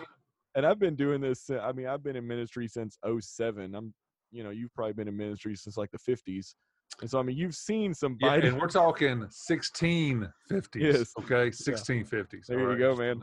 and 0.54 0.66
I've 0.66 0.78
been 0.78 0.96
doing 0.96 1.20
this. 1.20 1.50
I 1.50 1.72
mean, 1.72 1.86
I've 1.86 2.02
been 2.02 2.16
in 2.16 2.26
ministry 2.26 2.68
since 2.68 2.98
07. 3.20 3.74
I'm, 3.74 3.94
you 4.30 4.42
know, 4.42 4.50
you've 4.50 4.74
probably 4.74 4.94
been 4.94 5.08
in 5.08 5.16
ministry 5.16 5.56
since 5.56 5.76
like 5.76 5.90
the 5.90 5.98
50s. 5.98 6.54
And 7.00 7.08
so, 7.08 7.18
I 7.18 7.22
mean, 7.22 7.36
you've 7.36 7.54
seen 7.54 7.94
some 7.94 8.16
yeah, 8.20 8.34
and 8.34 8.60
we're 8.60 8.68
talking 8.68 9.26
1650s. 9.50 10.30
Yes. 10.74 11.12
Okay. 11.20 11.50
1650s. 11.50 12.32
Yeah. 12.32 12.38
There 12.48 12.58
right. 12.58 12.72
you 12.72 12.78
go, 12.78 12.96
man. 12.96 13.22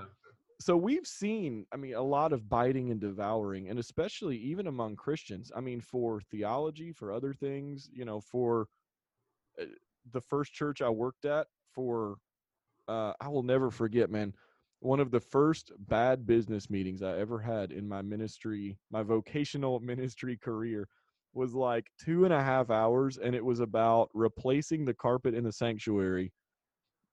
So 0.60 0.76
we've 0.76 1.06
seen, 1.06 1.66
I 1.72 1.78
mean, 1.78 1.94
a 1.94 2.02
lot 2.02 2.34
of 2.34 2.50
biting 2.50 2.90
and 2.90 3.00
devouring, 3.00 3.70
and 3.70 3.78
especially 3.78 4.38
even 4.38 4.68
among 4.68 4.96
Christians. 4.96 5.52
I 5.56 5.60
mean, 5.60 5.82
for 5.82 6.20
theology, 6.32 6.92
for 6.92 7.12
other 7.12 7.34
things, 7.34 7.90
you 7.94 8.06
know, 8.06 8.22
for 8.22 8.68
uh, 9.62 9.66
the 10.14 10.22
first 10.22 10.54
church 10.54 10.82
I 10.82 10.90
worked 10.90 11.26
at, 11.26 11.46
for, 11.76 12.16
uh, 12.88 13.14
I 13.22 13.28
will 13.28 13.44
never 13.44 13.70
forget, 13.70 14.10
man 14.10 14.34
one 14.80 15.00
of 15.00 15.12
the 15.12 15.20
first 15.20 15.72
bad 15.88 16.26
business 16.26 16.70
meetings 16.70 17.02
I 17.02 17.18
ever 17.18 17.40
had 17.40 17.72
in 17.72 17.88
my 17.88 18.02
ministry, 18.02 18.78
my 18.92 19.04
vocational 19.04 19.80
ministry 19.82 20.38
career 20.38 20.88
was 21.34 21.54
like 21.54 21.88
two 22.04 22.26
and 22.26 22.34
a 22.34 22.44
half 22.44 22.70
hours, 22.70 23.18
and 23.18 23.36
it 23.36 23.44
was 23.44 23.60
about 23.60 24.10
replacing 24.14 24.86
the 24.86 24.94
carpet 24.94 25.34
in 25.34 25.44
the 25.44 25.52
sanctuary. 25.52 26.32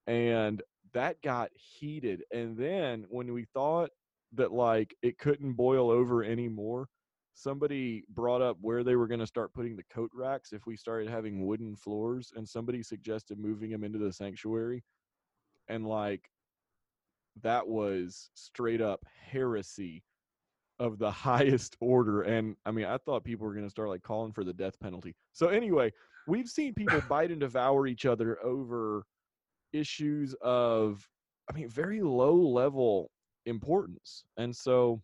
And 0.06 0.62
that 0.92 1.20
got 1.22 1.50
heated. 1.54 2.22
And 2.32 2.56
then 2.56 3.06
when 3.08 3.32
we 3.32 3.44
thought 3.52 3.90
that 4.34 4.52
like 4.52 4.94
it 5.02 5.18
couldn't 5.18 5.54
boil 5.54 5.90
over 5.90 6.24
anymore, 6.24 6.88
somebody 7.34 8.04
brought 8.10 8.40
up 8.42 8.56
where 8.60 8.84
they 8.84 8.96
were 8.96 9.08
going 9.08 9.20
to 9.20 9.26
start 9.26 9.52
putting 9.52 9.76
the 9.76 9.84
coat 9.92 10.10
racks 10.14 10.52
if 10.52 10.66
we 10.66 10.76
started 10.76 11.08
having 11.10 11.46
wooden 11.46 11.76
floors, 11.76 12.32
and 12.36 12.48
somebody 12.48 12.82
suggested 12.82 13.38
moving 13.38 13.70
them 13.70 13.84
into 13.84 13.98
the 13.98 14.12
sanctuary. 14.12 14.82
And 15.68 15.86
like 15.86 16.30
that 17.42 17.66
was 17.66 18.30
straight 18.34 18.80
up 18.80 19.04
heresy 19.30 20.02
of 20.78 20.98
the 20.98 21.10
highest 21.10 21.76
order. 21.80 22.22
And 22.22 22.56
I 22.64 22.70
mean, 22.70 22.86
I 22.86 22.98
thought 22.98 23.24
people 23.24 23.46
were 23.46 23.54
going 23.54 23.66
to 23.66 23.70
start 23.70 23.88
like 23.88 24.02
calling 24.02 24.32
for 24.32 24.44
the 24.44 24.52
death 24.52 24.78
penalty. 24.80 25.14
So, 25.32 25.48
anyway, 25.48 25.92
we've 26.26 26.48
seen 26.48 26.74
people 26.74 27.02
bite 27.08 27.30
and 27.30 27.40
devour 27.40 27.86
each 27.86 28.06
other 28.06 28.42
over 28.44 29.04
issues 29.72 30.34
of, 30.40 31.06
I 31.50 31.54
mean, 31.54 31.68
very 31.68 32.02
low 32.02 32.34
level 32.34 33.10
importance. 33.46 34.24
And 34.36 34.54
so, 34.54 35.02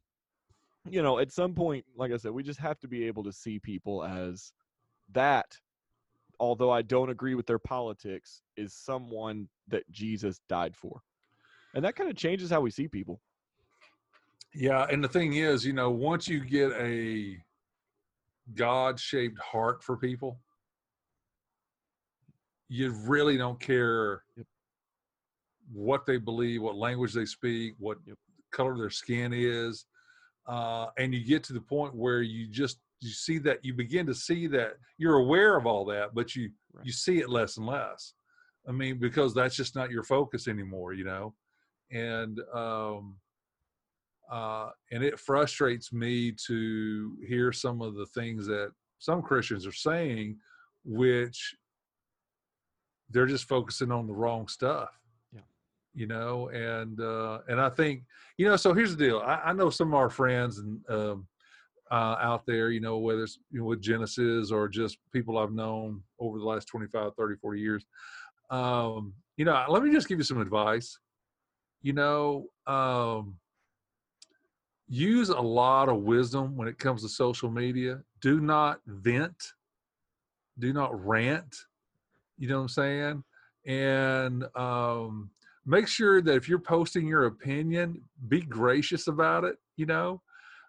you 0.89 1.03
know, 1.03 1.19
at 1.19 1.33
some 1.33 1.55
point, 1.55 1.85
like 1.97 2.13
I 2.13 2.17
said, 2.17 2.33
we 2.33 2.43
just 2.43 2.61
have 2.61 2.79
to 2.81 2.89
be 2.89 3.05
able 3.05 3.25
to 3.25 3.33
see 3.33 3.59
people 3.59 4.03
as 4.05 4.53
that, 5.13 5.59
although 6.39 6.71
I 6.71 6.83
don't 6.83 7.11
agree 7.11 7.35
with 7.35 7.47
their 7.47 7.59
politics, 7.59 8.41
is 8.57 8.73
someone 8.73 9.49
that 9.69 9.83
Jesus 9.91 10.41
died 10.49 10.75
for 10.75 11.03
and 11.75 11.85
that 11.85 11.97
kind 11.97 12.11
of 12.11 12.17
changes 12.17 12.51
how 12.51 12.61
we 12.61 12.71
see 12.71 12.89
people 12.89 13.21
yeah 14.55 14.87
and 14.91 15.03
the 15.03 15.09
thing 15.09 15.35
is 15.35 15.65
you 15.65 15.73
know 15.73 15.91
once 15.91 16.29
you 16.29 16.41
get 16.41 16.73
a 16.73 17.37
god-shaped 18.55 19.39
heart 19.39 19.83
for 19.83 19.97
people 19.97 20.41
you 22.69 22.93
really 23.05 23.37
don't 23.37 23.61
care 23.61 24.23
yep. 24.37 24.47
what 25.73 26.07
they 26.07 26.17
believe 26.17 26.63
what 26.63 26.77
language 26.77 27.13
they 27.13 27.25
speak 27.25 27.75
what 27.79 27.99
yep. 28.07 28.17
color 28.53 28.77
their 28.77 28.91
skin 28.91 29.33
is 29.35 29.87
uh, 30.49 30.87
and 30.99 31.15
you 31.15 31.25
get 31.25 31.45
to 31.45 31.53
the 31.53 31.61
point 31.61 31.95
where 31.95 32.23
you 32.23 32.49
just 32.49 32.79
you 33.01 33.11
see 33.11 33.39
that 33.39 33.65
you 33.65 33.73
begin 33.73 34.07
to 34.07 34.15
see 34.15 34.47
that 34.47 34.73
you're 34.99 35.19
aware 35.19 35.57
of 35.57 35.67
all 35.67 35.85
that 35.85 36.15
but 36.15 36.35
you 36.35 36.51
right. 36.73 36.85
you 36.85 36.93
see 36.93 37.19
it 37.19 37.31
less 37.31 37.57
and 37.57 37.67
less 37.67 38.15
i 38.69 38.73
mean 38.73 38.99
because 38.99 39.33
that's 39.35 39.57
just 39.57 39.77
not 39.77 39.91
your 39.91 40.03
focus 40.03 40.49
anymore 40.49 40.93
you 40.93 41.05
know 41.05 41.35
and 41.91 42.41
um, 42.55 43.17
uh, 44.31 44.71
and 44.93 45.03
it 45.03 45.19
frustrates 45.19 45.93
me 45.93 46.33
to 46.47 47.17
hear 47.27 47.53
some 47.53 47.83
of 47.83 47.97
the 47.97 48.07
things 48.07 48.47
that 48.47 48.71
some 48.99 49.23
Christians 49.23 49.67
are 49.67 49.73
saying, 49.73 50.37
which 50.85 51.57
they're 53.11 53.27
just 53.27 53.49
focusing 53.49 53.91
on 53.91 54.07
the 54.07 54.15
wrong 54.15 54.47
stuff. 54.47 54.91
Yeah. 55.33 55.41
You 55.95 56.07
know, 56.07 56.49
and 56.51 57.01
uh, 57.01 57.41
and 57.49 57.61
I 57.61 57.71
think 57.71 58.05
you 58.39 58.47
know. 58.47 58.57
So 58.57 58.73
here's 58.73 58.97
the 58.97 59.05
deal. 59.05 59.19
I, 59.19 59.41
I 59.47 59.53
know 59.53 59.71
some 59.71 59.89
of 59.89 59.95
our 59.95 60.11
friends 60.11 60.59
and 60.59 60.81
um, 60.89 61.27
uh, 61.91 62.17
out 62.21 62.47
there, 62.47 62.71
you 62.71 62.81
know, 62.81 62.99
whether 62.99 63.25
it's 63.25 63.39
you 63.51 63.61
know, 63.61 63.65
with 63.65 63.83
Genesis 63.83 64.53
or 64.53 64.69
just 64.69 64.99
people 65.13 65.39
I've 65.39 65.53
known 65.53 66.03
over 66.21 66.39
the 66.39 66.45
last 66.45 66.67
25, 66.67 67.13
30, 67.17 67.37
40 67.37 67.61
years. 67.61 67.85
Um, 68.49 69.13
you 69.37 69.45
know, 69.45 69.65
let 69.69 69.83
me 69.83 69.91
just 69.91 70.09
give 70.09 70.19
you 70.19 70.25
some 70.25 70.41
advice 70.41 70.99
you 71.83 71.93
know, 71.93 72.47
um, 72.67 73.37
use 74.89 75.29
a 75.29 75.41
lot 75.41 75.89
of 75.89 76.03
wisdom 76.03 76.57
when 76.57 76.69
it 76.69 76.79
comes 76.79 77.03
to 77.03 77.09
social 77.09 77.51
media. 77.51 78.01
Do 78.21 78.41
not 78.41 78.81
vent. 78.87 79.37
Do 80.59 80.73
not 80.73 81.07
rant. 81.07 81.57
You 82.39 82.49
know 82.49 82.57
what 82.57 82.63
I'm 82.63 82.69
saying? 82.69 83.25
And 83.67 84.45
um, 84.57 85.31
make 85.65 85.87
sure 85.87 86.21
that 86.23 86.35
if 86.35 86.49
you're 86.49 86.59
posting 86.59 87.07
your 87.07 87.27
opinion, 87.27 88.03
be 88.29 88.41
gracious 88.41 89.07
about 89.07 89.45
it. 89.45 89.57
You 89.77 89.87
know, 89.87 90.23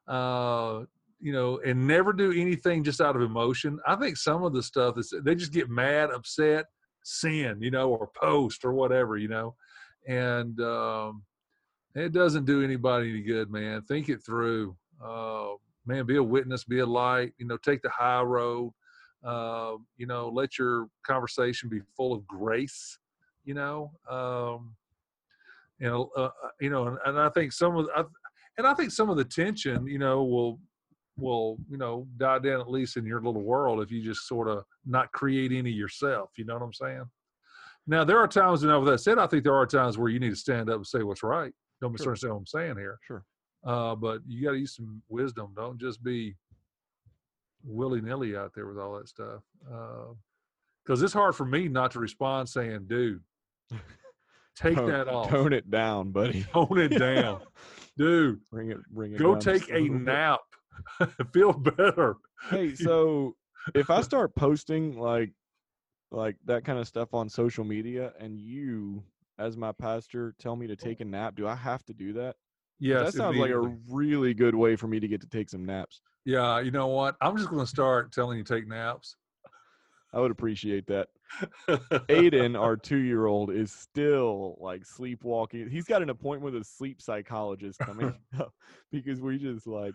uh, 0.07 0.85
you 1.19 1.31
know, 1.33 1.59
and 1.65 1.87
never 1.87 2.13
do 2.13 2.31
anything 2.31 2.83
just 2.83 3.01
out 3.01 3.15
of 3.15 3.21
emotion. 3.21 3.79
I 3.87 3.95
think 3.95 4.17
some 4.17 4.43
of 4.43 4.53
the 4.53 4.63
stuff 4.63 4.97
is 4.97 5.13
they 5.23 5.35
just 5.35 5.53
get 5.53 5.69
mad, 5.69 6.09
upset, 6.11 6.65
sin, 7.03 7.57
you 7.61 7.71
know, 7.71 7.89
or 7.89 8.09
post 8.15 8.65
or 8.65 8.73
whatever, 8.73 9.17
you 9.17 9.27
know, 9.27 9.55
and 10.07 10.59
um, 10.61 11.23
it 11.95 12.11
doesn't 12.11 12.45
do 12.45 12.63
anybody 12.63 13.09
any 13.09 13.21
good, 13.21 13.51
man. 13.51 13.81
Think 13.83 14.09
it 14.09 14.23
through. 14.25 14.75
Uh, 15.03 15.51
man, 15.85 16.05
be 16.05 16.17
a 16.17 16.23
witness, 16.23 16.63
be 16.63 16.79
a 16.79 16.85
light, 16.85 17.33
you 17.37 17.45
know, 17.45 17.57
take 17.57 17.81
the 17.81 17.89
high 17.89 18.21
road. 18.21 18.73
Uh, 19.23 19.73
you 19.97 20.07
know, 20.07 20.29
let 20.33 20.57
your 20.57 20.87
conversation 21.05 21.69
be 21.69 21.79
full 21.95 22.13
of 22.13 22.25
grace, 22.25 22.97
you 23.45 23.53
know. 23.53 23.91
Um, 24.09 24.75
and, 25.79 25.93
uh, 25.93 26.23
uh, 26.23 26.29
you 26.59 26.69
know, 26.69 26.87
and, 26.87 26.97
and 27.05 27.19
I 27.19 27.29
think 27.29 27.51
some 27.51 27.75
of, 27.77 27.87
I, 27.95 28.03
and 28.57 28.65
I 28.65 28.73
think 28.73 28.91
some 28.91 29.09
of 29.09 29.17
the 29.17 29.23
tension, 29.23 29.85
you 29.85 29.99
know, 29.99 30.23
will, 30.23 30.59
will, 31.17 31.57
you 31.69 31.77
know, 31.77 32.07
die 32.17 32.39
down 32.39 32.61
at 32.61 32.69
least 32.69 32.97
in 32.97 33.05
your 33.05 33.21
little 33.21 33.43
world 33.43 33.81
if 33.81 33.91
you 33.91 34.03
just 34.03 34.27
sort 34.27 34.47
of 34.47 34.63
not 34.85 35.11
create 35.11 35.51
any 35.51 35.71
yourself. 35.71 36.31
You 36.37 36.45
know 36.45 36.55
what 36.55 36.63
I'm 36.63 36.73
saying? 36.73 37.05
Now, 37.87 38.03
there 38.03 38.19
are 38.19 38.27
times, 38.27 38.63
and 38.63 38.73
with 38.79 38.87
that 38.91 38.99
said, 38.99 39.17
I 39.19 39.27
think 39.27 39.43
there 39.43 39.55
are 39.55 39.65
times 39.65 39.97
where 39.97 40.09
you 40.09 40.19
need 40.19 40.29
to 40.29 40.35
stand 40.35 40.69
up 40.69 40.75
and 40.77 40.87
say 40.87 41.03
what's 41.03 41.23
right. 41.23 41.51
Don't 41.81 41.89
Sure. 41.89 41.93
misunderstand 42.13 42.33
what 42.33 42.39
I'm 42.39 42.45
saying 42.47 42.77
here. 42.77 42.99
Sure. 43.01 43.23
Uh, 43.63 43.95
but 43.95 44.21
you 44.27 44.43
got 44.43 44.51
to 44.51 44.57
use 44.59 44.75
some 44.75 45.01
wisdom. 45.09 45.53
Don't 45.55 45.79
just 45.79 46.03
be 46.03 46.35
willy 47.63 48.01
nilly 48.01 48.35
out 48.35 48.53
there 48.55 48.67
with 48.67 48.77
all 48.77 48.97
that 48.97 49.07
stuff. 49.07 49.41
Because 50.85 51.01
it's 51.01 51.13
hard 51.13 51.35
for 51.35 51.45
me 51.45 51.67
not 51.67 51.91
to 51.91 51.99
respond 51.99 52.49
saying, 52.49 52.85
dude, 52.87 53.21
take 54.55 54.75
Tone- 54.75 54.89
that 54.89 55.07
off. 55.07 55.29
Tone 55.29 55.53
it 55.53 55.69
down, 55.69 56.11
buddy. 56.11 56.43
Tone 56.53 56.77
it 56.79 56.97
down. 56.97 57.41
Dude, 57.97 58.39
Bring 58.49 58.71
it, 58.71 58.77
bring 58.89 59.11
it. 59.13 59.19
go 59.19 59.35
take 59.35 59.69
a 59.69 59.73
bit. 59.81 59.91
nap. 59.91 60.39
Feel 61.33 61.51
better. 61.51 62.15
Hey, 62.49 62.73
so 62.73 63.35
if 63.75 63.89
I 63.91 64.01
start 64.01 64.33
posting 64.35 64.97
like 64.97 65.31
like 66.11 66.35
that 66.45 66.65
kind 66.65 66.79
of 66.79 66.87
stuff 66.87 67.13
on 67.13 67.29
social 67.29 67.63
media, 67.63 68.13
and 68.19 68.39
you, 68.39 69.03
as 69.39 69.57
my 69.57 69.71
pastor, 69.71 70.35
tell 70.39 70.55
me 70.55 70.67
to 70.67 70.73
oh. 70.73 70.75
take 70.75 70.99
a 71.01 71.05
nap, 71.05 71.35
do 71.35 71.47
I 71.47 71.55
have 71.55 71.83
to 71.85 71.93
do 71.93 72.13
that 72.13 72.35
yeah 72.81 73.03
that 73.03 73.13
sounds 73.13 73.37
like 73.37 73.51
a 73.51 73.59
really 73.89 74.33
good 74.33 74.55
way 74.55 74.75
for 74.75 74.87
me 74.87 74.99
to 74.99 75.07
get 75.07 75.21
to 75.21 75.27
take 75.27 75.49
some 75.49 75.63
naps. 75.63 76.01
Yeah, 76.25 76.59
you 76.59 76.71
know 76.71 76.87
what? 76.87 77.15
I'm 77.21 77.37
just 77.37 77.49
going 77.49 77.61
to 77.61 77.67
start 77.67 78.11
telling 78.11 78.37
you 78.37 78.43
to 78.43 78.53
take 78.53 78.67
naps. 78.67 79.15
I 80.13 80.19
would 80.19 80.31
appreciate 80.31 80.85
that. 80.87 81.07
Aiden, 82.09 82.59
our 82.59 82.75
two-year-old, 82.75 83.51
is 83.51 83.71
still 83.71 84.57
like 84.59 84.85
sleepwalking. 84.85 85.69
He's 85.69 85.85
got 85.85 86.01
an 86.01 86.09
appointment 86.09 86.53
with 86.53 86.61
a 86.61 86.65
sleep 86.65 87.01
psychologist 87.01 87.79
coming 87.79 88.13
up 88.39 88.53
because 88.91 89.21
we 89.21 89.37
just 89.37 89.67
like 89.67 89.93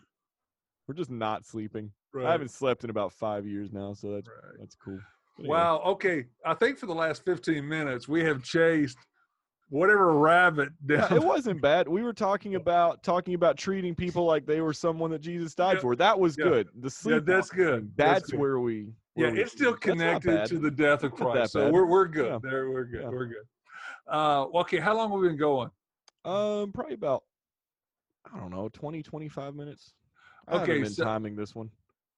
we're 0.89 0.95
just 0.95 1.11
not 1.11 1.45
sleeping. 1.45 1.91
I 2.17 2.31
haven't 2.33 2.51
slept 2.51 2.83
in 2.83 2.89
about 2.89 3.13
five 3.13 3.47
years 3.47 3.73
now, 3.73 3.93
so 3.93 4.13
that's 4.13 4.29
Right. 4.29 4.57
that's 4.59 4.75
cool. 4.75 4.99
Anyway, 5.39 5.53
Wow. 5.57 5.83
Okay. 5.85 6.27
I 6.45 6.55
think 6.55 6.79
for 6.79 6.87
the 6.87 6.95
last 6.95 7.25
15 7.25 7.67
minutes, 7.67 8.09
we 8.09 8.25
have 8.25 8.43
chased 8.43 8.99
whatever 9.69 10.13
rabbit 10.13 10.71
down. 10.87 11.09
Yeah, 11.11 11.17
it 11.17 11.23
wasn't 11.25 11.61
bad. 11.61 11.89
We 11.89 12.03
were 12.03 12.13
talking 12.13 12.55
about 12.55 13.03
talking 13.03 13.35
about 13.35 13.57
treating 13.59 13.95
people 13.95 14.25
like 14.25 14.47
they 14.47 14.61
were 14.61 14.73
someone 14.73 15.11
that 15.11 15.21
Jesus 15.21 15.55
died 15.55 15.75
Yeah, 15.75 15.81
for. 15.81 15.97
That 15.97 16.19
was 16.19 16.37
yeah. 16.39 16.45
good. 16.45 16.69
The 16.81 16.91
sleep. 16.91 17.25
that's 17.27 17.51
good. 17.51 17.91
That's, 17.97 18.21
That's 18.21 18.31
good. 18.31 18.41
where 18.41 18.61
we. 18.61 18.89
yeah, 19.17 19.31
we- 19.31 19.41
it's 19.41 19.53
still 19.53 19.75
connected 19.75 20.47
to 20.47 20.59
the 20.59 20.71
death 20.71 21.03
of 21.05 21.13
Christ. 21.13 21.53
So 21.53 21.71
we're, 21.71 21.87
we're 21.87 22.07
good. 22.09 22.41
There, 22.43 22.71
we're 22.71 22.85
good. 22.85 23.09
We're 23.11 23.27
good. 23.27 23.45
Uh, 24.11 24.45
okay. 24.61 24.79
How 24.79 24.97
long 24.97 25.11
have 25.11 25.21
we 25.21 25.29
been 25.29 25.37
going? 25.37 25.71
Um, 26.25 26.73
probably 26.73 26.95
about 26.95 27.25
I 28.33 28.39
don't 28.41 28.51
know, 28.51 28.69
20, 28.71 29.03
25 29.05 29.55
minutes. 29.55 29.93
I 30.49 30.55
Okay, 30.57 30.61
haven't 30.61 30.83
been 30.83 30.93
so- 30.93 31.05
timing 31.05 31.37
this 31.37 31.55
one. 31.55 31.71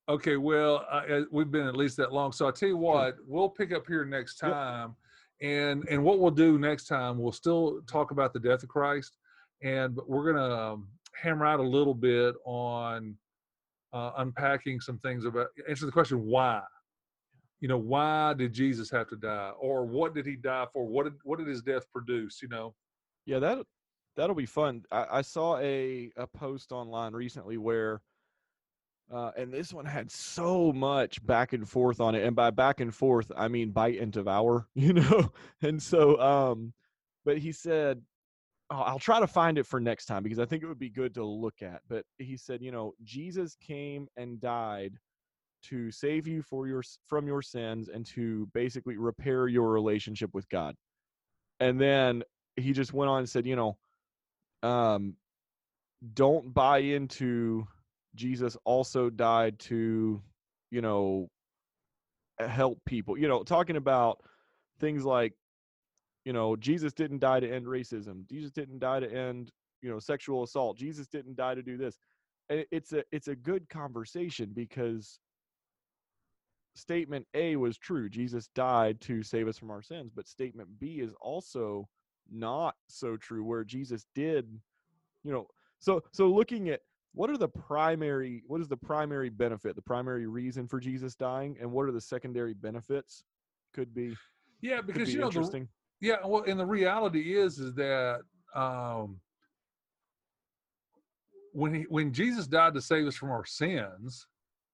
Okay, 0.08 0.36
well, 0.36 0.86
uh, 0.90 1.20
we've 1.30 1.50
been 1.50 1.66
at 1.66 1.76
least 1.76 1.96
that 1.98 2.12
long. 2.12 2.32
So 2.32 2.46
I'll 2.46 2.52
tell 2.52 2.68
you 2.68 2.78
what, 2.78 3.16
we'll 3.26 3.50
pick 3.50 3.72
up 3.72 3.86
here 3.86 4.04
next 4.06 4.40
Yep. 4.42 4.52
time. 4.52 4.96
And 5.40 5.86
and 5.88 6.02
what 6.02 6.18
we'll 6.18 6.30
do 6.32 6.58
next 6.58 6.86
time, 6.86 7.18
we'll 7.18 7.30
still 7.30 7.80
talk 7.82 8.10
about 8.10 8.32
the 8.32 8.40
death 8.40 8.62
of 8.62 8.68
Christ. 8.68 9.18
And 9.62 9.94
but 9.94 10.08
we're 10.08 10.32
going 10.32 10.36
to 10.50 10.58
um, 10.58 10.88
hammer 11.14 11.46
out 11.46 11.60
a 11.60 11.62
little 11.62 11.94
bit 11.94 12.34
on 12.44 13.16
uh, 13.92 14.12
unpacking 14.16 14.80
some 14.80 14.98
things 14.98 15.24
about, 15.24 15.48
answer 15.68 15.86
the 15.86 15.92
question, 15.92 16.24
why? 16.26 16.62
You 17.60 17.68
know, 17.68 17.78
why 17.78 18.34
did 18.34 18.52
Jesus 18.52 18.90
have 18.90 19.08
to 19.08 19.16
die? 19.16 19.50
Or 19.60 19.84
what 19.84 20.14
did 20.14 20.26
he 20.26 20.36
die 20.36 20.66
for? 20.72 20.86
What 20.86 21.04
did, 21.04 21.14
what 21.22 21.38
did 21.38 21.48
his 21.48 21.62
death 21.62 21.84
produce? 21.92 22.40
You 22.42 22.48
know? 22.48 22.74
Yeah, 23.26 23.38
that 23.40 23.58
that'll 24.16 24.34
be 24.34 24.46
fun. 24.46 24.84
I, 24.90 25.06
I 25.18 25.22
saw 25.22 25.58
a 25.58 26.10
a 26.16 26.26
post 26.26 26.72
online 26.72 27.12
recently 27.12 27.58
where, 27.58 28.00
uh, 29.12 29.30
and 29.36 29.52
this 29.52 29.72
one 29.72 29.86
had 29.86 30.10
so 30.10 30.72
much 30.72 31.24
back 31.24 31.52
and 31.52 31.68
forth 31.68 32.00
on 32.00 32.14
it, 32.14 32.24
and 32.24 32.36
by 32.36 32.50
back 32.50 32.80
and 32.80 32.94
forth 32.94 33.30
I 33.36 33.48
mean 33.48 33.70
bite 33.70 34.00
and 34.00 34.12
devour, 34.12 34.68
you 34.74 34.92
know. 34.92 35.32
And 35.62 35.82
so, 35.82 36.20
um, 36.20 36.72
but 37.24 37.38
he 37.38 37.52
said, 37.52 38.02
oh, 38.70 38.80
I'll 38.80 38.98
try 38.98 39.20
to 39.20 39.26
find 39.26 39.58
it 39.58 39.66
for 39.66 39.80
next 39.80 40.06
time 40.06 40.22
because 40.22 40.38
I 40.38 40.44
think 40.44 40.62
it 40.62 40.66
would 40.66 40.78
be 40.78 40.90
good 40.90 41.14
to 41.14 41.24
look 41.24 41.62
at. 41.62 41.80
But 41.88 42.04
he 42.18 42.36
said, 42.36 42.62
you 42.62 42.70
know, 42.70 42.94
Jesus 43.02 43.56
came 43.56 44.08
and 44.16 44.40
died 44.40 44.94
to 45.64 45.90
save 45.90 46.26
you 46.26 46.42
for 46.42 46.66
your 46.66 46.82
from 47.06 47.26
your 47.26 47.42
sins 47.42 47.88
and 47.88 48.06
to 48.06 48.48
basically 48.54 48.96
repair 48.96 49.48
your 49.48 49.70
relationship 49.70 50.30
with 50.34 50.48
God. 50.48 50.74
And 51.60 51.80
then 51.80 52.22
he 52.56 52.72
just 52.72 52.92
went 52.92 53.10
on 53.10 53.20
and 53.20 53.28
said, 53.28 53.46
you 53.46 53.56
know, 53.56 53.78
um, 54.62 55.14
don't 56.14 56.52
buy 56.54 56.78
into 56.78 57.66
Jesus 58.18 58.56
also 58.64 59.08
died 59.08 59.58
to, 59.60 60.20
you 60.70 60.82
know, 60.82 61.28
help 62.40 62.78
people. 62.84 63.16
You 63.16 63.28
know, 63.28 63.44
talking 63.44 63.76
about 63.76 64.20
things 64.80 65.04
like, 65.04 65.32
you 66.24 66.32
know, 66.32 66.56
Jesus 66.56 66.92
didn't 66.92 67.20
die 67.20 67.40
to 67.40 67.50
end 67.50 67.66
racism. 67.66 68.28
Jesus 68.28 68.50
didn't 68.50 68.80
die 68.80 69.00
to 69.00 69.10
end, 69.10 69.52
you 69.80 69.88
know, 69.88 70.00
sexual 70.00 70.42
assault. 70.42 70.76
Jesus 70.76 71.06
didn't 71.06 71.36
die 71.36 71.54
to 71.54 71.62
do 71.62 71.78
this. 71.78 71.96
It's 72.50 72.92
a 72.92 73.04
it's 73.12 73.28
a 73.28 73.36
good 73.36 73.68
conversation 73.68 74.50
because 74.54 75.20
statement 76.74 77.26
A 77.34 77.56
was 77.56 77.78
true. 77.78 78.08
Jesus 78.08 78.48
died 78.54 79.00
to 79.02 79.22
save 79.22 79.46
us 79.48 79.58
from 79.58 79.70
our 79.70 79.82
sins, 79.82 80.10
but 80.14 80.26
statement 80.26 80.68
B 80.80 81.00
is 81.00 81.12
also 81.20 81.86
not 82.30 82.74
so 82.88 83.16
true 83.16 83.44
where 83.44 83.64
Jesus 83.64 84.06
did, 84.14 84.46
you 85.24 85.32
know, 85.32 85.46
so 85.78 86.02
so 86.12 86.28
looking 86.28 86.70
at 86.70 86.80
what 87.18 87.30
are 87.30 87.36
the 87.36 87.48
primary 87.48 88.44
what 88.46 88.60
is 88.60 88.68
the 88.68 88.76
primary 88.76 89.28
benefit, 89.28 89.74
the 89.74 89.82
primary 89.82 90.28
reason 90.28 90.68
for 90.68 90.78
Jesus 90.78 91.16
dying 91.16 91.56
and 91.60 91.68
what 91.68 91.88
are 91.88 91.90
the 91.90 92.00
secondary 92.00 92.54
benefits 92.54 93.24
could 93.74 93.92
be 93.92 94.16
Yeah, 94.60 94.80
because 94.80 95.08
be 95.08 95.14
you 95.14 95.18
know, 95.18 95.30
the. 95.30 95.66
Yeah, 96.00 96.24
well, 96.24 96.44
and 96.46 96.60
the 96.60 96.64
reality 96.64 97.36
is, 97.36 97.58
is 97.58 97.74
that 97.74 98.20
um, 98.54 99.18
when 101.52 101.74
he, 101.74 101.82
when 101.88 102.12
Jesus 102.12 102.46
died 102.46 102.74
to 102.74 102.80
save 102.80 103.08
us 103.08 103.16
from 103.16 103.32
our 103.32 103.44
sins, 103.44 104.28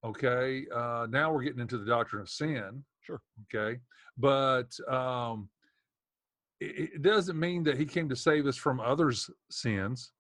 okay, 0.05 0.67
uh, 0.75 1.07
now 1.09 1.33
we're 1.33 1.45
getting 1.45 1.61
into 1.61 1.79
the 1.79 1.87
doctrine 1.87 2.21
of 2.21 2.29
sin. 2.29 2.85
Sure. 3.01 3.23
Okay, 3.45 3.81
but 4.19 4.69
um, 4.87 5.49
it, 6.61 6.91
it 6.97 7.03
doesn't 7.03 7.41
mean 7.41 7.65
that 7.65 7.79
he 7.79 7.87
came 7.87 8.07
to 8.11 8.17
save 8.17 8.47
us 8.47 8.59
from 8.59 8.81
others' 8.81 9.31
sins. 9.51 10.13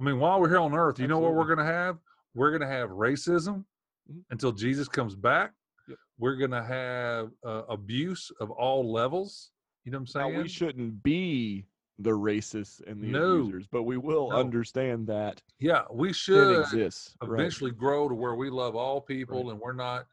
I 0.00 0.04
mean, 0.04 0.18
while 0.18 0.40
we're 0.40 0.48
here 0.48 0.58
on 0.60 0.74
earth, 0.74 0.98
you 1.00 1.08
know 1.08 1.18
what 1.18 1.34
we're 1.34 1.46
going 1.46 1.58
to 1.58 1.64
have? 1.64 1.98
We're 2.34 2.50
going 2.50 2.60
to 2.62 2.68
have 2.68 2.90
racism 2.90 3.64
Mhm. 4.10 4.22
until 4.30 4.52
Jesus 4.52 4.88
comes 4.88 5.14
back. 5.16 5.52
Yep. 5.88 5.98
We're 6.18 6.36
going 6.36 6.52
to 6.52 6.62
have 6.62 7.30
uh, 7.44 7.62
abuse 7.68 8.30
of 8.40 8.50
all 8.50 8.90
levels. 8.90 9.50
You 9.84 9.92
know 9.92 9.98
what 9.98 10.10
I'm 10.14 10.20
Now, 10.20 10.28
saying? 10.28 10.42
we 10.42 10.48
shouldn't 10.48 11.02
be 11.02 11.66
the 11.98 12.10
racists 12.10 12.80
and 12.86 13.02
the 13.02 13.08
No. 13.08 13.40
abusers, 13.40 13.66
but 13.66 13.82
we 13.82 13.96
will 13.96 14.30
No. 14.30 14.36
understand 14.36 15.06
that 15.08 15.42
yeah, 15.58 15.82
we 15.90 16.12
should 16.12 16.60
exists. 16.60 17.16
right. 17.20 17.32
eventually 17.40 17.72
grow 17.72 18.08
to 18.08 18.14
where 18.14 18.36
we 18.36 18.50
love 18.50 18.76
all 18.76 19.00
people 19.00 19.50
and 19.50 19.58
we're 19.58 19.72
not, 19.72 20.06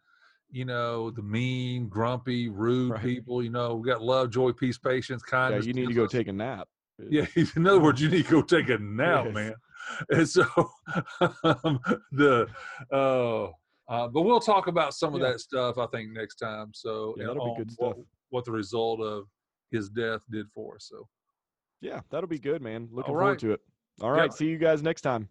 you 0.49 0.65
know, 0.65 1.11
the 1.11 1.21
mean, 1.21 1.87
grumpy, 1.89 2.49
rude 2.49 2.93
Right. 2.93 3.01
people. 3.01 3.43
You 3.43 3.51
know, 3.51 3.75
we 3.75 3.85
got 3.87 4.01
love, 4.01 4.31
joy, 4.31 4.51
peace, 4.51 4.79
patience, 4.79 5.21
kindness. 5.21 5.65
Yeah, 5.65 5.67
you 5.69 5.73
need 5.73 5.87
to 5.89 5.93
go 5.93 6.07
take 6.07 6.27
a 6.27 6.33
nap. 6.33 6.67
Yeah, 6.97 7.27
in 7.55 7.67
other 7.67 7.79
words, 7.79 8.01
you 8.01 8.09
need 8.09 8.25
to 8.25 8.31
go 8.31 8.41
take 8.41 8.69
a 8.69 8.79
nap, 8.79 9.25
Yes. 9.25 9.33
man. 9.35 9.55
And 10.09 10.27
so 10.27 10.45
um, 11.43 11.79
the 12.11 12.47
uh, 12.91 13.45
uh, 13.87 14.07
but 14.07 14.21
we'll 14.23 14.39
talk 14.39 14.67
about 14.67 14.93
some 14.93 15.13
of 15.13 15.21
Yeah. 15.21 15.31
that 15.31 15.39
stuff 15.39 15.77
I 15.77 15.85
think 15.87 16.11
next 16.11 16.35
time. 16.35 16.71
So 16.73 17.15
Yeah, 17.17 17.27
that'll 17.27 17.53
be 17.55 17.63
good 17.63 17.71
what, 17.77 17.95
stuff. 17.95 18.05
what 18.29 18.45
the 18.45 18.51
result 18.51 18.99
of 19.01 19.25
his 19.71 19.89
death 19.89 20.21
did 20.31 20.47
for 20.53 20.75
us. 20.75 20.87
So 20.91 21.07
Yeah, 21.81 22.01
that'll 22.09 22.27
be 22.29 22.39
good, 22.39 22.61
man. 22.61 22.87
Looking 22.91 23.13
All 23.13 23.19
forward 23.19 23.39
to 23.39 23.51
it. 23.51 23.61
All 24.01 24.11
right, 24.11 24.25
Yeah. 24.31 24.35
see 24.35 24.47
you 24.47 24.57
guys 24.57 24.81
next 24.81 25.01
time. 25.01 25.29